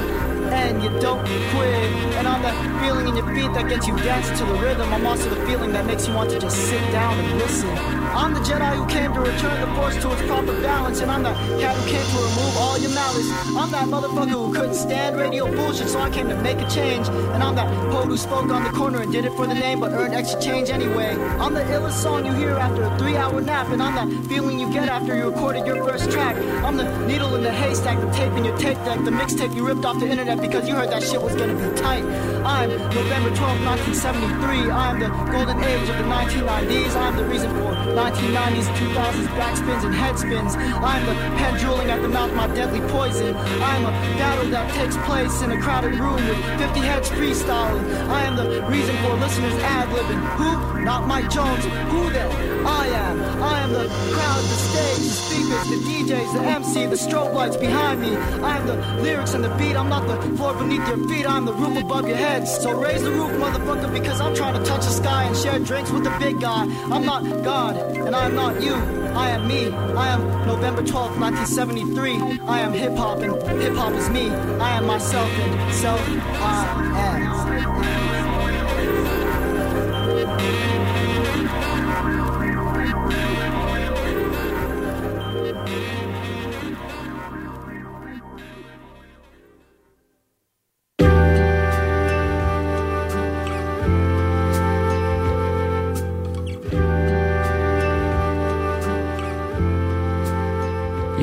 and 0.52 0.82
you 0.82 0.90
don't 1.00 1.24
quit. 1.24 1.90
And 2.16 2.26
I'm 2.26 2.42
that 2.42 2.56
feeling 2.82 3.08
in 3.08 3.16
your 3.16 3.26
feet 3.34 3.52
that 3.54 3.68
gets 3.68 3.86
you 3.86 3.96
dancing 3.98 4.36
to 4.38 4.44
the 4.44 4.58
rhythm. 4.58 4.92
I'm 4.92 5.06
also 5.06 5.28
the 5.30 5.46
feeling 5.46 5.72
that 5.72 5.86
makes 5.86 6.06
you 6.06 6.14
want 6.14 6.30
to 6.30 6.38
just 6.38 6.56
sit 6.56 6.80
down 6.92 7.18
and 7.18 7.38
listen. 7.38 7.70
I'm 8.16 8.32
the 8.32 8.40
Jedi 8.40 8.76
who 8.76 8.86
came 8.86 9.12
to 9.12 9.20
return 9.20 9.60
the 9.60 9.74
force 9.76 9.96
to 10.00 10.12
its 10.12 10.22
proper 10.22 10.58
balance, 10.62 11.00
and 11.00 11.10
I'm 11.10 11.22
the 11.22 11.34
cat 11.60 11.76
who 11.76 11.90
came 11.90 12.06
to 12.06 12.16
remove 12.16 12.56
all 12.56 12.78
your 12.78 12.94
malice. 12.94 13.30
I'm 13.54 13.70
that 13.72 13.88
motherfucker 13.88 14.30
who 14.30 14.54
couldn't 14.54 14.74
stand 14.74 15.16
radio 15.16 15.46
bullshit, 15.54 15.88
so 15.88 16.00
I 16.00 16.08
came 16.08 16.28
to 16.28 16.36
make 16.42 16.58
a 16.58 16.68
change. 16.70 17.08
And 17.08 17.42
I'm 17.42 17.54
that 17.56 17.68
poet 17.90 18.06
who 18.06 18.16
spoke 18.16 18.50
on 18.50 18.64
the 18.64 18.70
corner 18.70 19.02
and 19.02 19.12
did 19.12 19.26
it 19.26 19.32
for 19.32 19.46
the 19.46 19.54
name, 19.54 19.80
but 19.80 19.92
earned 19.92 20.14
extra 20.14 20.40
change 20.40 20.70
anyway. 20.70 21.14
I'm 21.38 21.52
the 21.52 21.60
illest 21.60 22.02
song 22.02 22.24
you 22.24 22.32
hear 22.32 22.52
after 22.52 22.84
a 22.84 22.98
three-hour 22.98 23.40
nap, 23.42 23.68
and 23.68 23.82
I'm 23.82 23.94
that 23.96 24.28
feeling 24.28 24.58
you 24.58 24.72
get 24.72 24.88
after 24.88 25.14
you 25.16 25.28
recorded 25.28 25.66
your 25.66 25.84
first 25.84 26.10
track. 26.10 26.36
I'm 26.64 26.76
the 26.76 27.06
needle 27.06 27.34
in 27.34 27.42
the 27.42 27.52
haystack, 27.52 28.00
the 28.00 28.10
tape 28.12 28.32
in 28.32 28.44
your 28.44 28.56
tape 28.56 28.78
deck, 28.84 29.04
the 29.04 29.10
mixtape 29.10 29.54
you 29.54 29.66
ripped 29.66 29.84
off 29.84 30.00
the 30.00 30.08
internet 30.08 30.35
because 30.40 30.68
you 30.68 30.74
heard 30.74 30.90
that 30.90 31.02
shit 31.02 31.20
was 31.20 31.34
gonna 31.34 31.54
be 31.54 31.76
tight. 31.80 32.04
I'm 32.44 32.70
November 32.70 33.34
12, 33.34 33.64
1973. 33.96 34.70
I'm 34.70 35.00
the 35.00 35.08
golden 35.32 35.58
age 35.64 35.88
of 35.88 35.96
the 35.98 36.04
1990s. 36.04 36.94
I'm 36.96 37.16
the 37.16 37.24
reason 37.24 37.50
for 37.50 37.74
1990s, 37.96 38.68
2000s, 38.76 39.26
backspins 39.38 39.84
and 39.84 39.94
headspins. 39.94 40.54
I'm 40.56 41.06
the 41.06 41.14
pen 41.36 41.58
drooling 41.58 41.90
at 41.90 42.02
the 42.02 42.08
mouth, 42.08 42.32
my 42.34 42.46
deadly 42.48 42.80
poison. 42.88 43.34
I'm 43.36 43.86
a 43.86 43.90
battle 44.18 44.50
that 44.50 44.72
takes 44.74 44.96
place 45.08 45.42
in 45.42 45.50
a 45.52 45.60
crowded 45.60 45.94
room 45.98 46.14
with 46.14 46.38
50 46.58 46.80
heads 46.80 47.08
freestyling. 47.10 47.84
I 48.08 48.22
am 48.24 48.36
the 48.36 48.62
reason 48.68 48.96
for 48.98 49.14
listeners 49.14 49.54
ad 49.62 49.88
libbing. 49.88 50.22
Who? 50.36 50.84
Not 50.84 51.06
Mike 51.06 51.30
Jones. 51.30 51.64
Who 51.64 52.10
then? 52.10 52.66
I 52.66 52.86
am. 52.86 53.42
I 53.42 53.60
am 53.60 53.72
the 53.72 53.86
crowd, 53.86 54.42
the 54.42 54.58
stage, 54.68 54.98
the 54.98 55.10
speakers, 55.10 55.68
the 55.70 55.76
DJs, 55.88 56.32
the 56.34 56.42
MC, 56.44 56.86
the 56.86 56.96
strobe 56.96 57.32
lights 57.32 57.56
behind 57.56 58.00
me. 58.00 58.16
I 58.16 58.58
am 58.58 58.66
the 58.66 58.76
lyrics 59.02 59.34
and 59.34 59.42
the 59.42 59.48
beat. 59.56 59.76
I'm 59.76 59.88
not 59.88 60.06
the 60.06 60.16
floor 60.36 60.54
beneath 60.54 60.86
your 60.88 61.08
feet. 61.08 61.26
I'm 61.26 61.44
the 61.44 61.52
roof 61.52 61.76
above 61.76 62.08
your 62.08 62.16
heads. 62.16 62.56
So 62.58 62.72
raise 62.78 63.02
the 63.02 63.10
roof, 63.10 63.32
motherfucker, 63.32 63.92
because 63.92 64.20
I'm 64.20 64.34
trying 64.34 64.58
to 64.58 64.64
touch 64.64 64.84
the 64.84 64.90
sky 64.90 65.24
and 65.24 65.36
share 65.36 65.58
drinks 65.58 65.90
with 65.90 66.04
the 66.04 66.16
big 66.18 66.40
guy. 66.40 66.62
I'm 66.90 67.04
not 67.04 67.22
God, 67.44 67.76
and 67.96 68.14
I 68.14 68.26
am 68.26 68.34
not 68.34 68.62
you. 68.62 68.74
I 68.74 69.30
am 69.30 69.46
me. 69.46 69.68
I 69.68 70.08
am 70.08 70.46
November 70.46 70.82
12th, 70.82 71.18
1973. 71.18 72.40
I 72.46 72.60
am 72.60 72.72
hip 72.72 72.96
hop, 72.96 73.18
and 73.20 73.60
hip 73.60 73.74
hop 73.74 73.92
is 73.94 74.08
me. 74.10 74.30
I 74.30 74.76
am 74.78 74.86
myself, 74.86 75.30
and 75.30 75.74
self 75.74 76.00
I 76.00 76.92
am. 76.94 77.55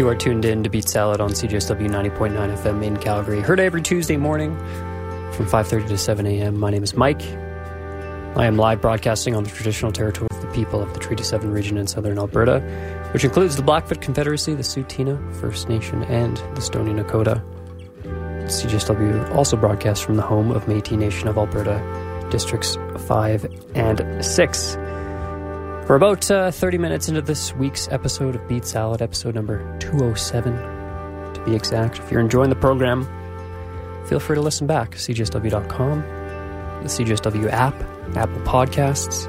You 0.04 0.10
are 0.10 0.16
tuned 0.16 0.44
in 0.44 0.64
to 0.66 0.70
Beat 0.70 0.90
Salad 0.90 1.22
on 1.22 1.30
CJSW 1.30 1.88
90.9 1.88 2.34
FM 2.58 2.84
in 2.84 2.98
Calgary. 2.98 3.40
Heard 3.40 3.62
every 3.62 3.82
Tuesday 3.82 4.18
morning 4.18 4.54
from 5.32 5.46
5.30 5.46 5.88
to 5.88 5.98
7 5.98 6.26
a.m. 6.28 6.60
My 6.60 6.72
name 6.72 6.84
is 6.84 6.94
Mike. 6.94 7.22
I 8.36 8.46
am 8.46 8.58
live 8.58 8.82
broadcasting 8.82 9.34
on 9.34 9.46
the 9.46 9.50
traditional 9.50 9.94
territory 9.94 10.28
of 10.32 10.42
the 10.42 10.50
people 10.50 10.82
of 10.82 10.94
the 10.94 11.00
Treaty 11.00 11.24
7 11.24 11.50
region 11.50 11.78
in 11.78 11.88
southern 11.88 12.18
Alberta, 12.18 12.60
which 13.14 13.24
includes 13.24 13.56
the 13.56 13.62
Blackfoot 13.62 14.02
Confederacy, 14.02 14.54
the 14.54 14.62
Tsuut'ina 14.62 15.34
First 15.36 15.70
Nation, 15.70 16.04
and 16.04 16.36
the 16.54 16.60
Stoney 16.60 16.92
Nakoda. 16.92 17.42
CJSW 18.48 19.34
also 19.34 19.56
broadcasts 19.56 20.04
from 20.04 20.18
the 20.18 20.22
home 20.22 20.52
of 20.52 20.66
Métis 20.66 20.98
Nation 20.98 21.30
of 21.30 21.38
Alberta, 21.38 21.80
Districts 22.30 22.78
5 23.08 23.46
and 23.74 24.26
6. 24.26 24.76
We're 25.88 25.96
about 25.98 26.32
uh, 26.32 26.50
30 26.50 26.78
minutes 26.78 27.10
into 27.10 27.22
this 27.22 27.54
week's 27.56 27.90
episode 27.90 28.36
of 28.36 28.48
Beat 28.48 28.64
Salad, 28.64 29.02
episode 29.02 29.36
number 29.36 29.78
207 29.80 30.54
to 31.34 31.44
be 31.46 31.56
exact. 31.56 32.00
If 32.00 32.10
you're 32.10 32.22
enjoying 32.22 32.50
the 32.50 32.56
program, 32.56 33.04
feel 34.08 34.22
free 34.22 34.36
to 34.36 34.42
listen 34.42 34.66
back. 34.66 34.92
CJSW.com, 34.92 36.02
the 36.84 36.88
CJSW 36.88 37.50
app, 37.52 37.76
Apple 38.16 38.42
Podcasts, 38.44 39.28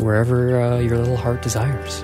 wherever 0.00 0.60
uh, 0.60 0.78
your 0.80 0.98
little 0.98 1.16
heart 1.16 1.40
desires. 1.40 2.02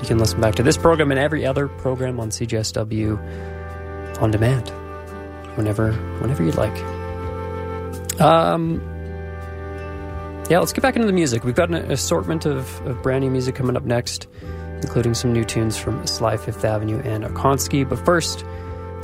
You 0.00 0.08
can 0.08 0.18
listen 0.18 0.40
back 0.40 0.54
to 0.54 0.62
this 0.62 0.78
program 0.78 1.10
and 1.10 1.20
every 1.20 1.44
other 1.44 1.68
program 1.68 2.18
on 2.18 2.30
CJSW 2.30 4.22
on 4.22 4.30
demand, 4.30 4.70
whenever, 5.56 5.92
whenever 5.92 6.42
you'd 6.42 6.56
like. 6.56 6.82
Um, 8.22 8.80
yeah, 10.48 10.58
let's 10.58 10.72
get 10.72 10.82
back 10.82 10.96
into 10.96 11.06
the 11.06 11.12
music. 11.12 11.44
We've 11.44 11.54
got 11.54 11.70
an 11.70 11.90
assortment 11.90 12.46
of, 12.46 12.80
of 12.86 13.02
brand 13.02 13.24
new 13.24 13.30
music 13.30 13.54
coming 13.54 13.76
up 13.76 13.84
next, 13.84 14.28
including 14.82 15.14
some 15.14 15.32
new 15.32 15.44
tunes 15.44 15.76
from 15.76 16.06
Sly 16.06 16.36
Fifth 16.36 16.64
Avenue 16.64 17.00
and 17.00 17.24
Okonski. 17.24 17.88
But 17.88 18.04
first, 18.04 18.44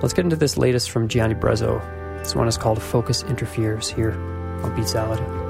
let's 0.02 0.12
get 0.12 0.24
into 0.24 0.36
this 0.36 0.56
latest 0.56 0.90
from 0.90 1.08
Gianni 1.08 1.34
Brezzo. 1.34 1.80
This 2.18 2.36
one 2.36 2.46
is 2.46 2.56
called 2.56 2.80
Focus 2.80 3.22
Interferes 3.24 3.88
here 3.88 4.12
on 4.62 4.74
Beat 4.76 4.88
Salad. 4.88 5.41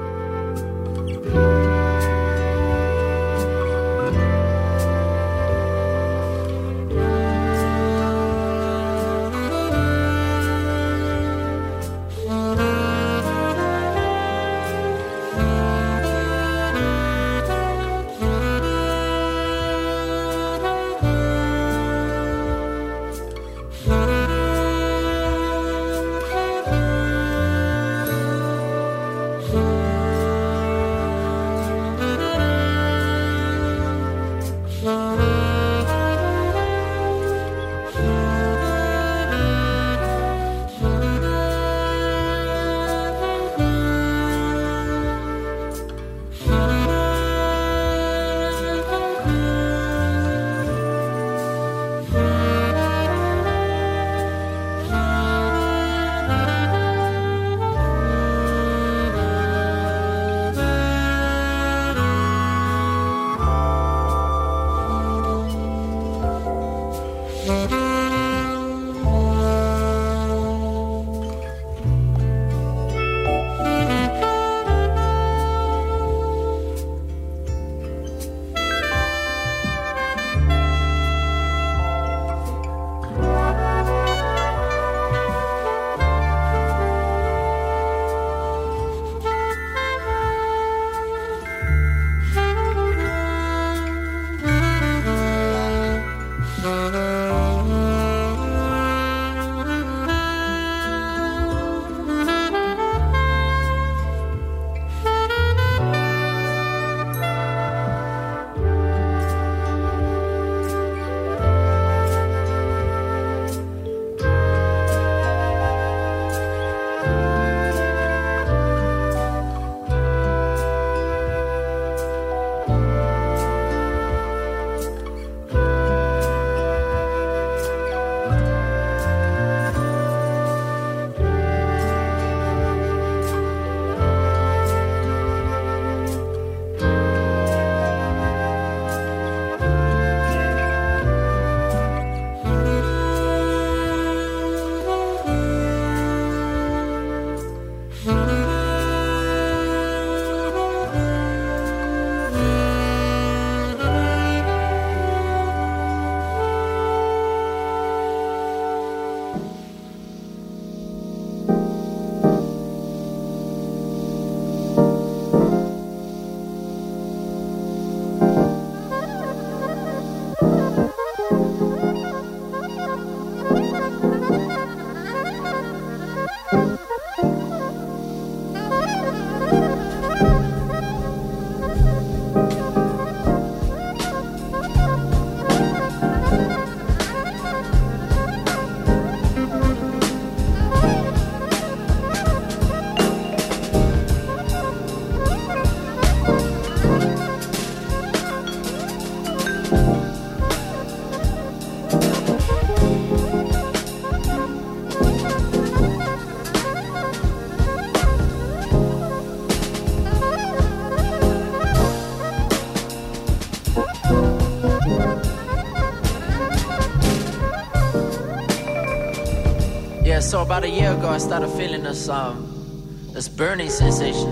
Ago, 220.93 221.09
I 221.09 221.17
started 221.17 221.49
feeling 221.49 221.83
this 221.83 222.07
um, 222.09 223.09
this 223.13 223.27
burning 223.27 223.69
sensation. 223.69 224.29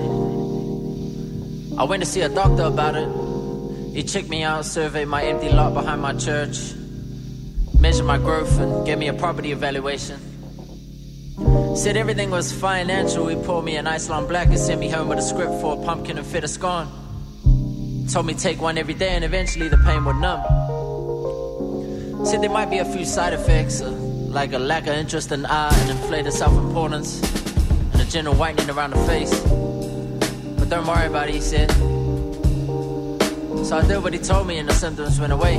I 1.78 1.84
went 1.84 2.04
to 2.04 2.10
see 2.10 2.22
a 2.22 2.30
doctor 2.30 2.64
about 2.64 2.96
it. 2.96 3.10
He 3.96 4.04
checked 4.04 4.30
me 4.30 4.44
out, 4.44 4.66
surveyed 4.66 5.08
my 5.08 5.24
empty 5.24 5.50
lot 5.50 5.74
behind 5.74 6.02
my 6.02 6.14
church, 6.14 6.74
measured 7.80 8.06
my 8.06 8.18
growth, 8.18 8.60
and 8.60 8.86
gave 8.86 8.98
me 8.98 9.08
a 9.08 9.14
property 9.14 9.52
evaluation. 9.52 10.20
Said 11.76 11.98
everything 11.98 12.30
was 12.30 12.52
financial. 12.52 13.28
He 13.28 13.36
poured 13.36 13.66
me 13.66 13.76
an 13.78 13.88
Iceland 13.88 14.28
Black 14.28 14.48
and 14.48 14.60
sent 14.60 14.80
me 14.80 14.90
home 14.90 15.08
with 15.08 15.20
a 15.20 15.22
script 15.22 15.54
for 15.62 15.82
a 15.82 15.86
pumpkin 15.86 16.18
and 16.18 16.28
fit 16.28 16.44
a 16.44 16.48
scone. 16.48 16.88
Told 18.12 18.26
me 18.26 18.34
take 18.34 18.62
one 18.62 18.78
every 18.78 18.94
day 18.94 19.10
and 19.10 19.24
eventually 19.24 19.68
the 19.70 19.78
pain 19.78 20.04
would 20.06 20.18
numb. 20.18 20.44
Said 22.26 22.42
there 22.42 22.50
might 22.50 22.70
be 22.70 22.80
a 22.80 22.86
few 22.86 23.06
side 23.06 23.34
effects, 23.34 23.82
uh, 23.82 23.90
like 24.32 24.54
a 24.54 24.60
lack 24.60 24.88
of 24.88 24.94
interest 24.94 25.32
in 25.34 25.46
art 25.46 25.74
and 25.74 25.92
inflated 25.92 26.32
self-importance, 26.32 27.22
and 27.92 28.02
a 28.02 28.06
general 28.06 28.34
whitening 28.36 28.70
around 28.70 28.92
the 28.92 29.06
face. 29.06 29.38
But 30.58 30.70
don't 30.70 30.88
worry 30.88 31.08
about 31.08 31.28
it, 31.28 31.36
he 31.36 31.42
said. 31.42 31.70
So 33.66 33.78
I 33.78 33.86
did 33.86 34.02
what 34.02 34.14
he 34.14 34.20
told 34.20 34.48
me 34.48 34.58
and 34.58 34.70
the 34.70 34.74
symptoms 34.74 35.20
went 35.20 35.34
away. 35.34 35.56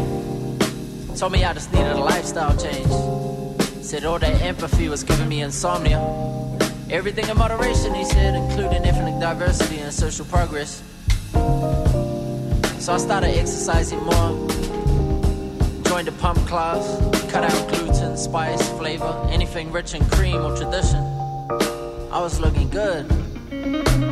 Told 1.16 1.32
me 1.32 1.44
I 1.44 1.52
just 1.52 1.70
needed 1.72 1.92
a 1.92 1.98
lifestyle 1.98 2.56
change. 2.56 2.88
Said 3.84 4.04
all 4.06 4.18
that 4.18 4.40
empathy 4.40 4.88
was 4.88 5.04
giving 5.04 5.28
me 5.28 5.42
insomnia. 5.42 6.00
Everything 6.90 7.28
in 7.28 7.36
moderation, 7.36 7.94
he 7.94 8.04
said, 8.04 8.34
including 8.34 8.84
ethnic 8.84 9.20
diversity 9.20 9.80
and 9.80 9.92
social 9.92 10.24
progress. 10.24 10.82
So 12.78 12.94
I 12.94 12.96
started 12.96 13.36
exercising 13.36 14.02
more. 14.02 14.48
Joined 15.84 16.08
the 16.08 16.14
pump 16.18 16.38
class, 16.48 16.98
cut 17.30 17.44
out 17.44 17.68
spice, 18.16 18.68
flavor, 18.78 19.26
anything 19.30 19.72
rich 19.72 19.94
in 19.94 20.04
cream 20.10 20.36
or 20.44 20.56
tradition. 20.56 21.02
I 22.10 22.20
was 22.20 22.40
looking 22.40 22.68
good. 22.68 23.10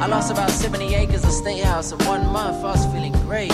I 0.00 0.06
lost 0.06 0.30
about 0.30 0.50
70 0.50 0.94
acres 0.94 1.24
of 1.24 1.32
state 1.32 1.64
house 1.64 1.92
in 1.92 1.98
one 2.06 2.26
month. 2.26 2.64
I 2.64 2.72
was 2.72 2.86
feeling 2.86 3.12
great. 3.12 3.52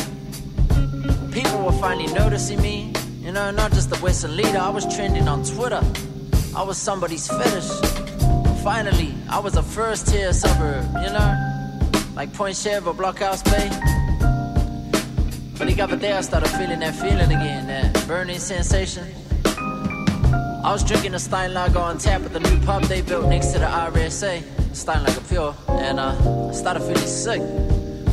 People 1.32 1.64
were 1.64 1.78
finally 1.80 2.12
noticing 2.12 2.60
me. 2.62 2.92
You 3.20 3.32
know, 3.32 3.50
not 3.50 3.72
just 3.72 3.90
the 3.90 3.96
Western 3.96 4.36
leader. 4.36 4.58
I 4.58 4.68
was 4.68 4.84
trending 4.94 5.26
on 5.26 5.42
Twitter. 5.44 5.82
I 6.54 6.62
was 6.62 6.78
somebody's 6.78 7.26
fetish. 7.26 7.68
Finally, 8.62 9.14
I 9.28 9.38
was 9.38 9.56
a 9.56 9.62
first 9.62 10.08
tier 10.08 10.32
suburb, 10.32 10.84
you 11.02 11.10
know? 11.12 11.90
Like 12.14 12.32
Point 12.32 12.56
Chev 12.56 12.86
or 12.86 12.94
Blockhouse 12.94 13.42
Bay. 13.44 13.68
But 15.58 15.68
the 15.68 15.80
other 15.80 15.96
day 15.96 16.12
I 16.12 16.20
started 16.20 16.50
feeling 16.50 16.80
that 16.80 16.94
feeling 16.94 17.32
again, 17.32 17.66
that 17.66 18.06
burning 18.06 18.38
sensation. 18.38 19.25
I 20.66 20.72
was 20.72 20.82
drinking 20.82 21.14
a 21.14 21.18
Steinlager 21.18 21.76
on 21.76 21.96
tap 21.96 22.22
at 22.22 22.32
the 22.32 22.40
new 22.40 22.58
pub 22.66 22.82
they 22.82 23.00
built 23.00 23.28
next 23.28 23.52
to 23.52 23.60
the 23.60 23.66
RSA, 23.66 24.40
Steinlager 24.72 25.28
Pure, 25.28 25.54
and 25.68 26.00
uh, 26.00 26.48
I 26.48 26.52
started 26.52 26.80
feeling 26.80 27.06
sick. 27.06 27.40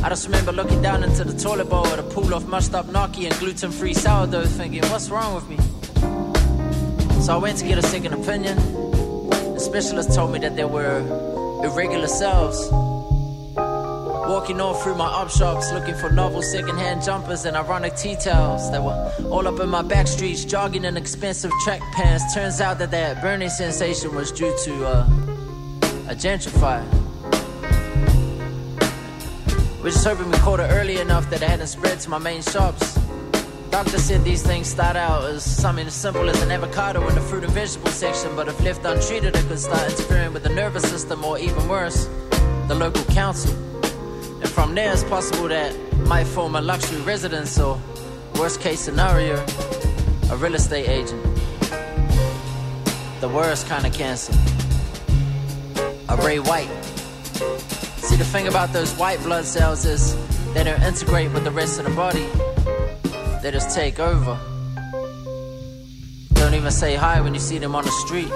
I 0.04 0.08
just 0.08 0.26
remember 0.26 0.52
looking 0.52 0.80
down 0.80 1.02
into 1.02 1.24
the 1.24 1.36
toilet 1.36 1.68
bowl 1.68 1.84
at 1.88 1.98
a 1.98 2.04
pool 2.04 2.32
of 2.32 2.46
mushed 2.46 2.72
up 2.72 2.86
gnocchi 2.86 3.26
and 3.26 3.36
gluten 3.40 3.72
free 3.72 3.92
sourdough, 3.92 4.44
thinking, 4.44 4.82
what's 4.82 5.10
wrong 5.10 5.34
with 5.34 5.48
me? 5.48 5.56
So 7.22 7.34
I 7.34 7.38
went 7.38 7.58
to 7.58 7.64
get 7.66 7.76
a 7.76 7.82
second 7.82 8.12
opinion. 8.12 8.56
The 9.54 9.58
specialist 9.58 10.14
told 10.14 10.30
me 10.30 10.38
that 10.38 10.54
there 10.54 10.68
were 10.68 11.00
irregular 11.64 12.06
cells. 12.06 12.70
Walking 14.26 14.58
all 14.58 14.72
through 14.72 14.94
my 14.94 15.04
op 15.04 15.28
shops 15.28 15.70
looking 15.70 15.94
for 15.94 16.10
novel 16.10 16.40
secondhand 16.40 17.02
jumpers 17.02 17.44
and 17.44 17.56
ironic 17.56 17.94
tea 17.94 18.16
towels 18.16 18.70
that 18.70 18.82
were 18.82 19.12
all 19.30 19.46
up 19.46 19.60
in 19.60 19.68
my 19.68 19.82
back 19.82 20.06
streets, 20.06 20.46
jogging 20.46 20.84
in 20.84 20.96
expensive 20.96 21.52
track 21.62 21.82
pants. 21.92 22.32
Turns 22.32 22.58
out 22.60 22.78
that 22.78 22.90
that 22.90 23.20
burning 23.20 23.50
sensation 23.50 24.14
was 24.14 24.32
due 24.32 24.56
to 24.64 24.86
uh, 24.86 25.06
a 26.08 26.14
gentrifier. 26.14 26.84
We're 29.82 29.90
just 29.90 30.06
hoping 30.06 30.30
we 30.30 30.38
caught 30.38 30.60
it 30.60 30.70
early 30.70 30.98
enough 31.00 31.28
that 31.28 31.42
it 31.42 31.48
hadn't 31.48 31.66
spread 31.66 32.00
to 32.00 32.08
my 32.08 32.18
main 32.18 32.40
shops. 32.40 32.98
Doctor 33.70 33.98
said 33.98 34.24
these 34.24 34.42
things 34.42 34.68
start 34.68 34.96
out 34.96 35.24
as 35.24 35.44
something 35.44 35.86
as 35.86 35.94
simple 35.94 36.30
as 36.30 36.40
an 36.42 36.50
avocado 36.50 37.06
in 37.08 37.14
the 37.14 37.20
fruit 37.20 37.44
and 37.44 37.52
vegetable 37.52 37.90
section, 37.90 38.34
but 38.34 38.48
if 38.48 38.58
left 38.62 38.86
untreated, 38.86 39.36
it 39.36 39.46
could 39.48 39.58
start 39.58 39.90
interfering 39.90 40.32
with 40.32 40.44
the 40.44 40.48
nervous 40.48 40.88
system 40.88 41.22
or 41.22 41.38
even 41.38 41.68
worse, 41.68 42.06
the 42.68 42.74
local 42.74 43.04
council. 43.12 43.63
From 44.54 44.76
there, 44.76 44.92
it's 44.92 45.02
possible 45.02 45.48
that 45.48 45.76
might 46.06 46.28
form 46.28 46.54
a 46.54 46.60
luxury 46.60 47.00
residence 47.00 47.58
or, 47.58 47.76
worst 48.38 48.60
case 48.60 48.78
scenario, 48.78 49.34
a 50.30 50.36
real 50.36 50.54
estate 50.54 50.88
agent. 50.88 51.20
The 53.20 53.28
worst 53.28 53.66
kind 53.66 53.84
of 53.84 53.92
cancer. 53.92 54.32
A 56.08 56.16
Ray 56.18 56.38
White. 56.38 56.70
See, 57.98 58.14
the 58.14 58.24
thing 58.24 58.46
about 58.46 58.72
those 58.72 58.92
white 58.94 59.20
blood 59.24 59.44
cells 59.44 59.84
is 59.86 60.14
they 60.54 60.62
don't 60.62 60.82
integrate 60.84 61.32
with 61.32 61.42
the 61.42 61.50
rest 61.50 61.80
of 61.80 61.86
the 61.86 61.90
body, 61.90 62.28
they 63.42 63.50
just 63.50 63.74
take 63.74 63.98
over. 63.98 64.38
Don't 66.34 66.54
even 66.54 66.70
say 66.70 66.94
hi 66.94 67.20
when 67.20 67.34
you 67.34 67.40
see 67.40 67.58
them 67.58 67.74
on 67.74 67.84
the 67.84 67.90
street. 67.90 68.30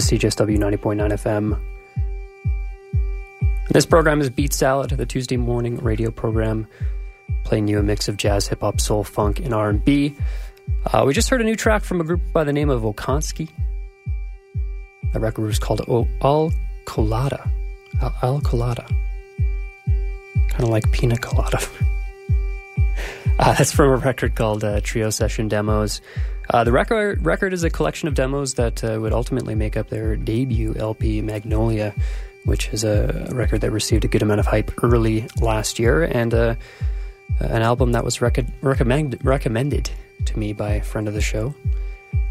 Is 0.00 0.18
CJSW 0.18 0.56
90.9 0.56 1.12
FM. 1.12 1.60
This 3.70 3.84
program 3.84 4.22
is 4.22 4.30
Beat 4.30 4.54
Salad, 4.54 4.90
the 4.90 5.04
Tuesday 5.04 5.36
morning 5.36 5.76
radio 5.76 6.10
program, 6.10 6.66
playing 7.44 7.68
you 7.68 7.78
a 7.78 7.82
mix 7.82 8.08
of 8.08 8.16
jazz, 8.16 8.48
hip 8.48 8.60
hop, 8.60 8.80
soul, 8.80 9.04
funk, 9.04 9.40
and 9.40 9.52
R&B. 9.52 10.16
Uh, 10.86 11.04
we 11.06 11.12
just 11.12 11.28
heard 11.28 11.42
a 11.42 11.44
new 11.44 11.54
track 11.54 11.84
from 11.84 12.00
a 12.00 12.04
group 12.04 12.20
by 12.32 12.44
the 12.44 12.52
name 12.52 12.70
of 12.70 12.80
Okonski. 12.82 13.50
The 15.12 15.20
record 15.20 15.44
was 15.44 15.58
called 15.58 15.82
o- 15.86 16.08
Al 16.22 16.50
Colada. 16.86 17.50
Al, 18.00 18.14
Al 18.22 18.40
Colada. 18.40 18.86
Kind 20.48 20.62
of 20.62 20.70
like 20.70 20.90
pina 20.92 21.18
colada. 21.18 21.58
uh, 23.38 23.52
that's 23.54 23.72
from 23.72 23.90
a 23.90 23.96
record 23.96 24.34
called 24.34 24.64
uh, 24.64 24.80
Trio 24.82 25.10
Session 25.10 25.48
Demos. 25.48 26.00
Uh, 26.52 26.64
the 26.64 26.72
record 26.72 27.24
record 27.24 27.52
is 27.52 27.62
a 27.62 27.70
collection 27.70 28.08
of 28.08 28.14
demos 28.14 28.54
that 28.54 28.82
uh, 28.82 28.98
would 29.00 29.12
ultimately 29.12 29.54
make 29.54 29.76
up 29.76 29.88
their 29.88 30.16
debut 30.16 30.74
LP, 30.76 31.22
Magnolia, 31.22 31.94
which 32.44 32.68
is 32.70 32.82
a 32.82 33.28
record 33.30 33.60
that 33.60 33.70
received 33.70 34.04
a 34.04 34.08
good 34.08 34.22
amount 34.22 34.40
of 34.40 34.46
hype 34.46 34.72
early 34.82 35.28
last 35.40 35.78
year, 35.78 36.02
and 36.02 36.34
uh, 36.34 36.56
an 37.38 37.62
album 37.62 37.92
that 37.92 38.04
was 38.04 38.20
rec- 38.20 38.44
recommend- 38.62 39.24
recommended 39.24 39.90
to 40.24 40.38
me 40.38 40.52
by 40.52 40.72
a 40.72 40.82
friend 40.82 41.06
of 41.06 41.14
the 41.14 41.20
show, 41.20 41.54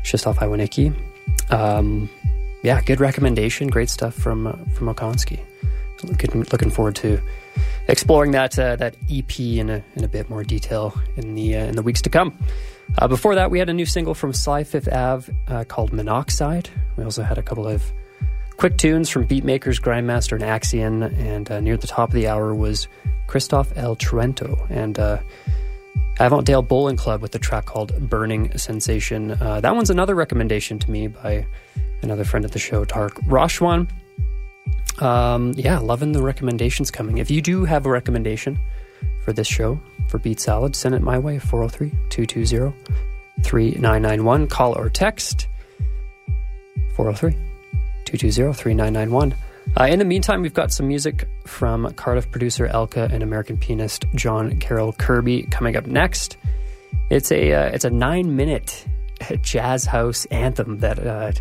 Krzysztof 0.03 0.35
Iwanicki. 0.35 0.93
Um, 1.49 2.09
yeah, 2.61 2.81
good 2.81 2.99
recommendation, 2.99 3.69
great 3.69 3.89
stuff 3.89 4.15
from 4.15 4.47
uh, 4.47 4.53
from 4.73 4.93
Okonski. 4.93 5.39
Looking, 6.03 6.43
looking 6.51 6.69
forward 6.69 6.95
to 6.97 7.21
exploring 7.87 8.31
that 8.31 8.59
uh, 8.59 8.75
that 8.75 8.97
EP 9.09 9.39
in 9.39 9.69
a, 9.69 9.83
in 9.95 10.03
a 10.03 10.09
bit 10.09 10.29
more 10.29 10.43
detail 10.43 10.93
in 11.15 11.35
the 11.35 11.55
uh, 11.55 11.65
in 11.65 11.75
the 11.77 11.81
weeks 11.81 12.01
to 12.01 12.09
come. 12.09 12.37
Uh, 12.97 13.07
before 13.07 13.35
that, 13.35 13.51
we 13.51 13.59
had 13.59 13.69
a 13.69 13.73
new 13.73 13.85
single 13.85 14.13
from 14.13 14.33
Sly 14.33 14.63
Fifth 14.63 14.91
Ave 14.91 15.31
uh, 15.47 15.63
called 15.65 15.93
Monoxide. 15.93 16.69
We 16.97 17.03
also 17.03 17.23
had 17.23 17.37
a 17.37 17.43
couple 17.43 17.67
of 17.67 17.83
quick 18.57 18.77
tunes 18.77 19.09
from 19.09 19.27
Beatmakers, 19.27 19.79
Grindmaster, 19.79 20.33
and 20.33 20.43
Axian. 20.43 21.17
And 21.17 21.49
uh, 21.49 21.59
near 21.61 21.77
the 21.77 21.87
top 21.87 22.09
of 22.09 22.13
the 22.13 22.27
hour 22.27 22.53
was 22.53 22.87
Christoph 23.27 23.71
El 23.77 23.95
Truento 23.95 24.69
and 24.69 24.99
uh, 24.99 25.19
Avantdale 26.19 26.67
Bowling 26.67 26.97
Club 26.97 27.21
with 27.21 27.31
the 27.31 27.39
track 27.39 27.65
called 27.65 27.97
Burning 28.09 28.57
Sensation. 28.57 29.31
Uh, 29.31 29.61
that 29.61 29.75
one's 29.75 29.89
another 29.89 30.15
recommendation 30.15 30.77
to 30.79 30.91
me 30.91 31.07
by 31.07 31.45
another 32.01 32.25
friend 32.25 32.43
of 32.43 32.51
the 32.51 32.59
show, 32.59 32.83
Tark 32.83 33.15
Rashwan. 33.21 33.89
Um, 35.01 35.53
yeah, 35.55 35.79
loving 35.79 36.11
the 36.11 36.21
recommendations 36.21 36.91
coming. 36.91 37.19
If 37.19 37.31
you 37.31 37.41
do 37.41 37.63
have 37.63 37.85
a 37.85 37.89
recommendation 37.89 38.59
for 39.23 39.33
this 39.33 39.47
show, 39.47 39.79
for 40.07 40.17
Beat 40.17 40.39
Salad, 40.39 40.75
send 40.75 40.95
it 40.95 41.01
my 41.01 41.17
way, 41.19 41.39
403 41.39 41.91
220 42.09 42.73
3991. 43.43 44.47
Call 44.47 44.77
or 44.77 44.89
text 44.89 45.47
403 46.95 47.33
220 48.05 48.53
3991. 48.53 49.35
Uh, 49.79 49.83
in 49.83 49.99
the 49.99 50.05
meantime, 50.05 50.41
we've 50.41 50.53
got 50.53 50.71
some 50.71 50.87
music 50.87 51.27
from 51.45 51.93
Cardiff 51.93 52.29
producer 52.31 52.67
Elkka 52.67 53.11
and 53.11 53.21
American 53.21 53.57
pianist 53.57 54.05
John 54.15 54.57
Carroll 54.59 54.93
Kirby 54.93 55.43
coming 55.43 55.75
up 55.75 55.85
next. 55.85 56.37
It's 57.09 57.31
a 57.31 57.53
uh, 57.53 57.65
it's 57.65 57.85
a 57.85 57.89
nine 57.89 58.35
minute 58.35 58.85
jazz 59.41 59.85
house 59.85 60.25
anthem 60.25 60.79
that 60.79 60.99
uh, 61.05 61.31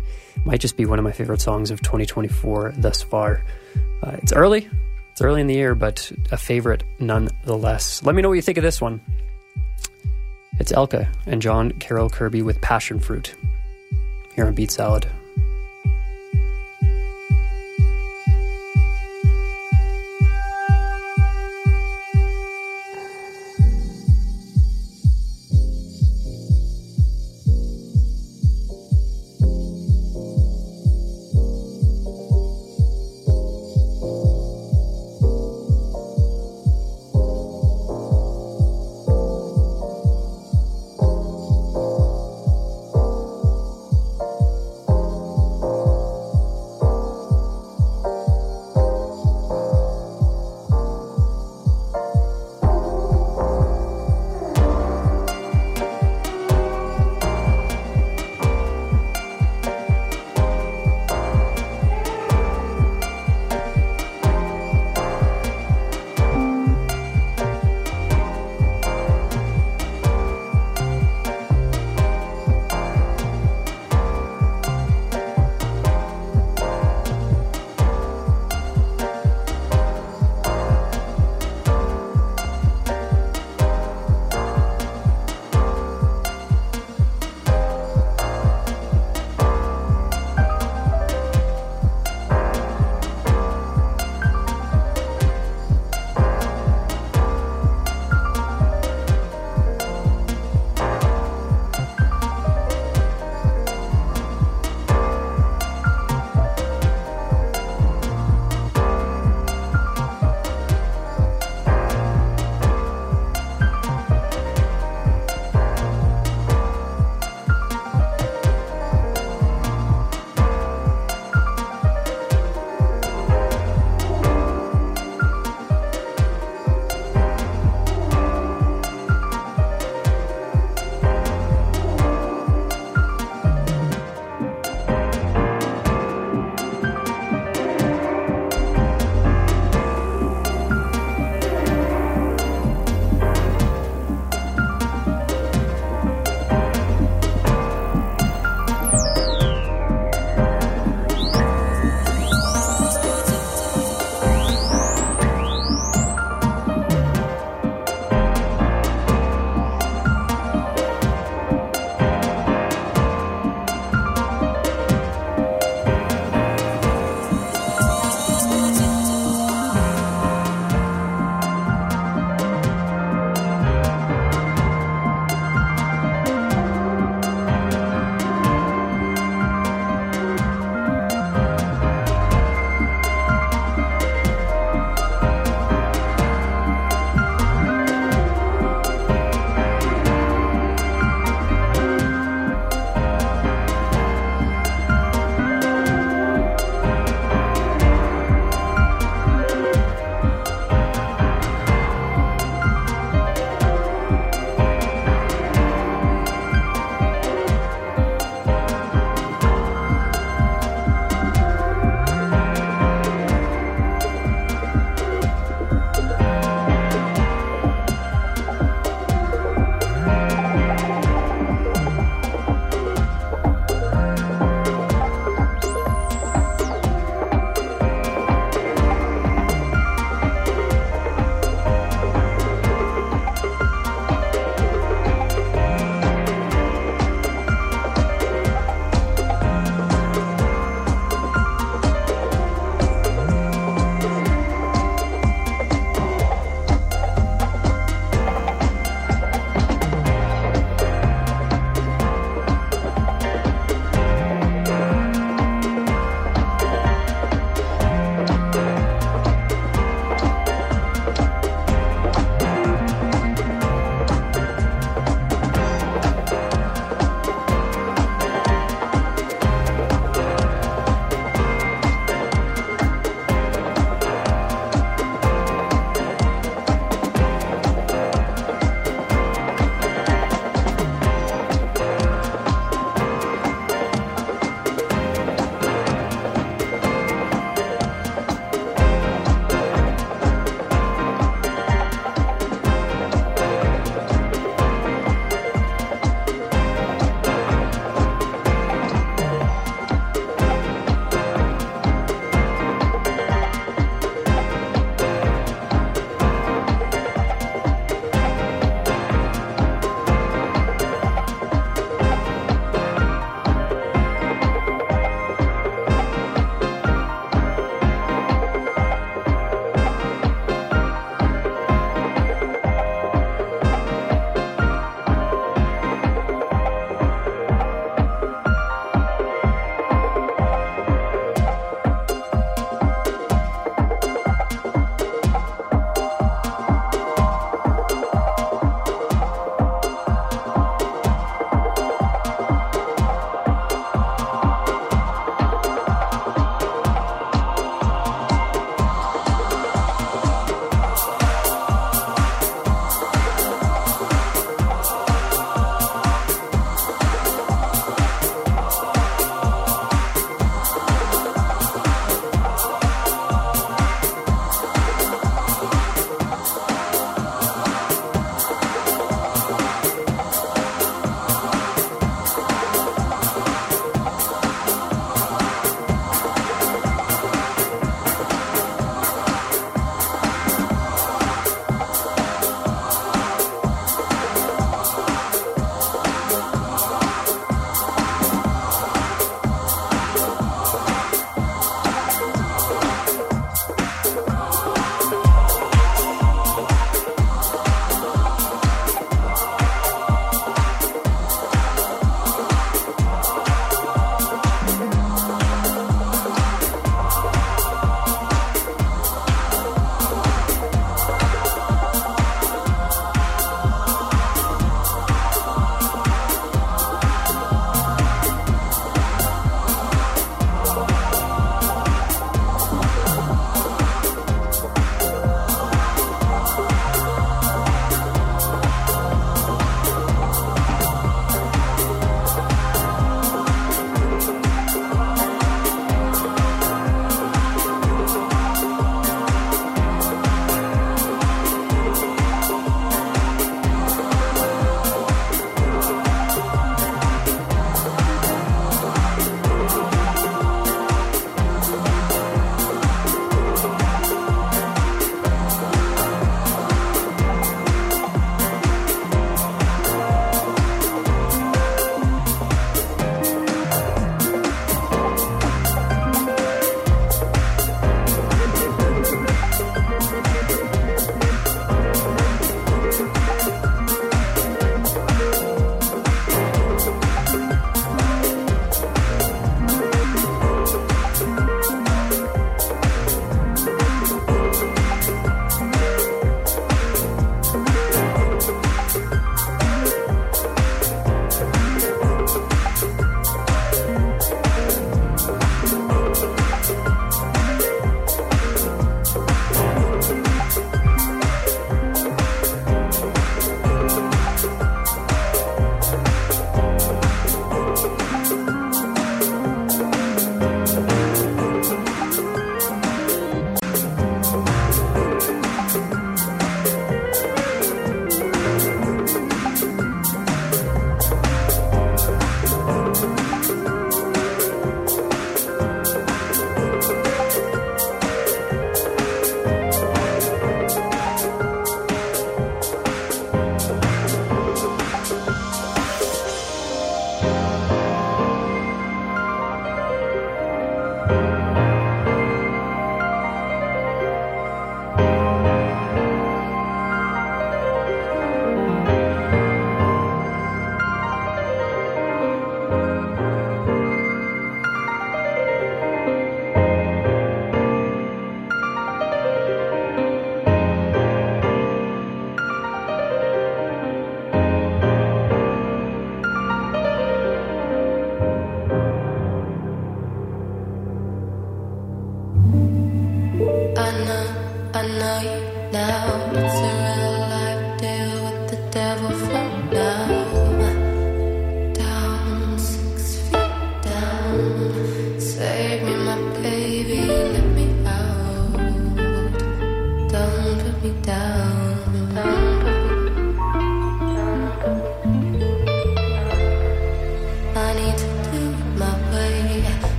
might 0.45 0.59
just 0.59 0.77
be 0.77 0.85
one 0.85 0.99
of 0.99 1.03
my 1.03 1.11
favorite 1.11 1.41
songs 1.41 1.71
of 1.71 1.81
2024 1.81 2.73
thus 2.77 3.01
far. 3.01 3.43
Uh, 4.03 4.15
it's 4.21 4.31
early, 4.31 4.69
it's 5.19 5.25
early 5.25 5.41
in 5.41 5.47
the 5.47 5.53
year, 5.53 5.75
but 5.75 6.09
a 6.31 6.37
favorite 6.37 6.85
nonetheless. 6.97 8.01
Let 8.03 8.15
me 8.15 8.21
know 8.21 8.29
what 8.29 8.35
you 8.35 8.41
think 8.41 8.57
of 8.57 8.63
this 8.63 8.79
one. 8.79 9.01
It's 10.61 10.71
Elkka 10.71 11.09
and 11.25 11.41
John 11.41 11.71
Carroll 11.73 12.09
Kirby 12.09 12.41
with 12.41 12.61
Passion 12.61 13.01
Fruit 13.01 13.35
here 14.33 14.47
on 14.47 14.53
Beat 14.53 14.71
Salad. 14.71 15.07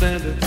Not 0.00 0.45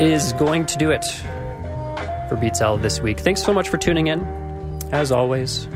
Is 0.00 0.32
going 0.34 0.64
to 0.66 0.78
do 0.78 0.92
it 0.92 1.04
for 2.28 2.38
Beat 2.40 2.54
Salad 2.54 2.82
this 2.82 3.00
week. 3.00 3.18
Thanks 3.18 3.42
so 3.42 3.52
much 3.52 3.68
for 3.68 3.78
tuning 3.78 4.06
in, 4.06 4.20
as 4.92 5.10
always, 5.10 5.66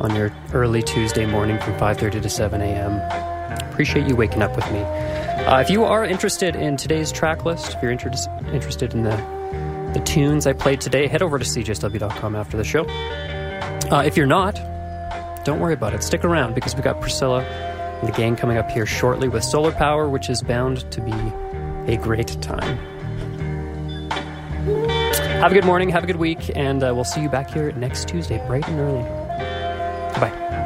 on 0.00 0.14
your 0.14 0.30
early 0.52 0.82
Tuesday 0.82 1.24
morning 1.24 1.58
from 1.60 1.72
5.30 1.78 2.20
to 2.20 2.28
7 2.28 2.60
a.m. 2.60 3.70
Appreciate 3.70 4.06
you 4.06 4.16
waking 4.16 4.42
up 4.42 4.54
with 4.54 4.70
me. 4.70 4.80
Uh, 4.80 5.60
if 5.60 5.70
you 5.70 5.82
are 5.84 6.04
interested 6.04 6.54
in 6.54 6.76
today's 6.76 7.10
track 7.10 7.46
list, 7.46 7.74
if 7.74 7.82
you're 7.82 7.90
inter- 7.90 8.10
interested 8.52 8.92
in 8.92 9.02
the, 9.02 9.16
the 9.94 10.00
tunes 10.04 10.46
I 10.46 10.52
played 10.52 10.82
today, 10.82 11.06
head 11.06 11.22
over 11.22 11.38
to 11.38 11.44
cjsw.com 11.44 12.36
after 12.36 12.58
the 12.58 12.64
show. 12.64 12.84
Uh, 13.90 14.02
if 14.04 14.14
you're 14.14 14.26
not, 14.26 14.56
don't 15.46 15.60
worry 15.60 15.74
about 15.74 15.94
it. 15.94 16.02
Stick 16.02 16.22
around 16.22 16.54
because 16.54 16.74
we've 16.74 16.84
got 16.84 17.00
Priscilla 17.00 17.42
and 17.42 18.08
the 18.08 18.12
gang 18.12 18.36
coming 18.36 18.58
up 18.58 18.70
here 18.70 18.84
shortly 18.84 19.28
with 19.28 19.42
Solar 19.42 19.72
Power, 19.72 20.06
which 20.06 20.28
is 20.28 20.42
bound 20.42 20.90
to 20.92 21.00
be 21.00 21.12
a 21.90 21.96
great 21.96 22.36
time. 22.42 22.93
Have 25.40 25.52
a 25.52 25.54
good 25.54 25.66
morning, 25.66 25.90
have 25.90 26.04
a 26.04 26.06
good 26.06 26.16
week, 26.16 26.50
and 26.56 26.82
uh, 26.82 26.94
we'll 26.94 27.04
see 27.04 27.20
you 27.20 27.28
back 27.28 27.50
here 27.50 27.70
next 27.72 28.08
Tuesday, 28.08 28.38
bright 28.46 28.66
and 28.66 28.80
early. 28.80 29.02
Bye. 30.18 30.63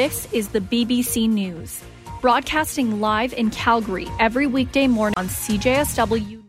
This 0.00 0.26
is 0.32 0.48
the 0.48 0.60
BBC 0.60 1.28
News, 1.28 1.84
broadcasting 2.22 3.02
live 3.02 3.34
in 3.34 3.50
Calgary 3.50 4.08
every 4.18 4.46
weekday 4.46 4.86
morning 4.86 5.12
on 5.18 5.28
CJSW. 5.28 6.39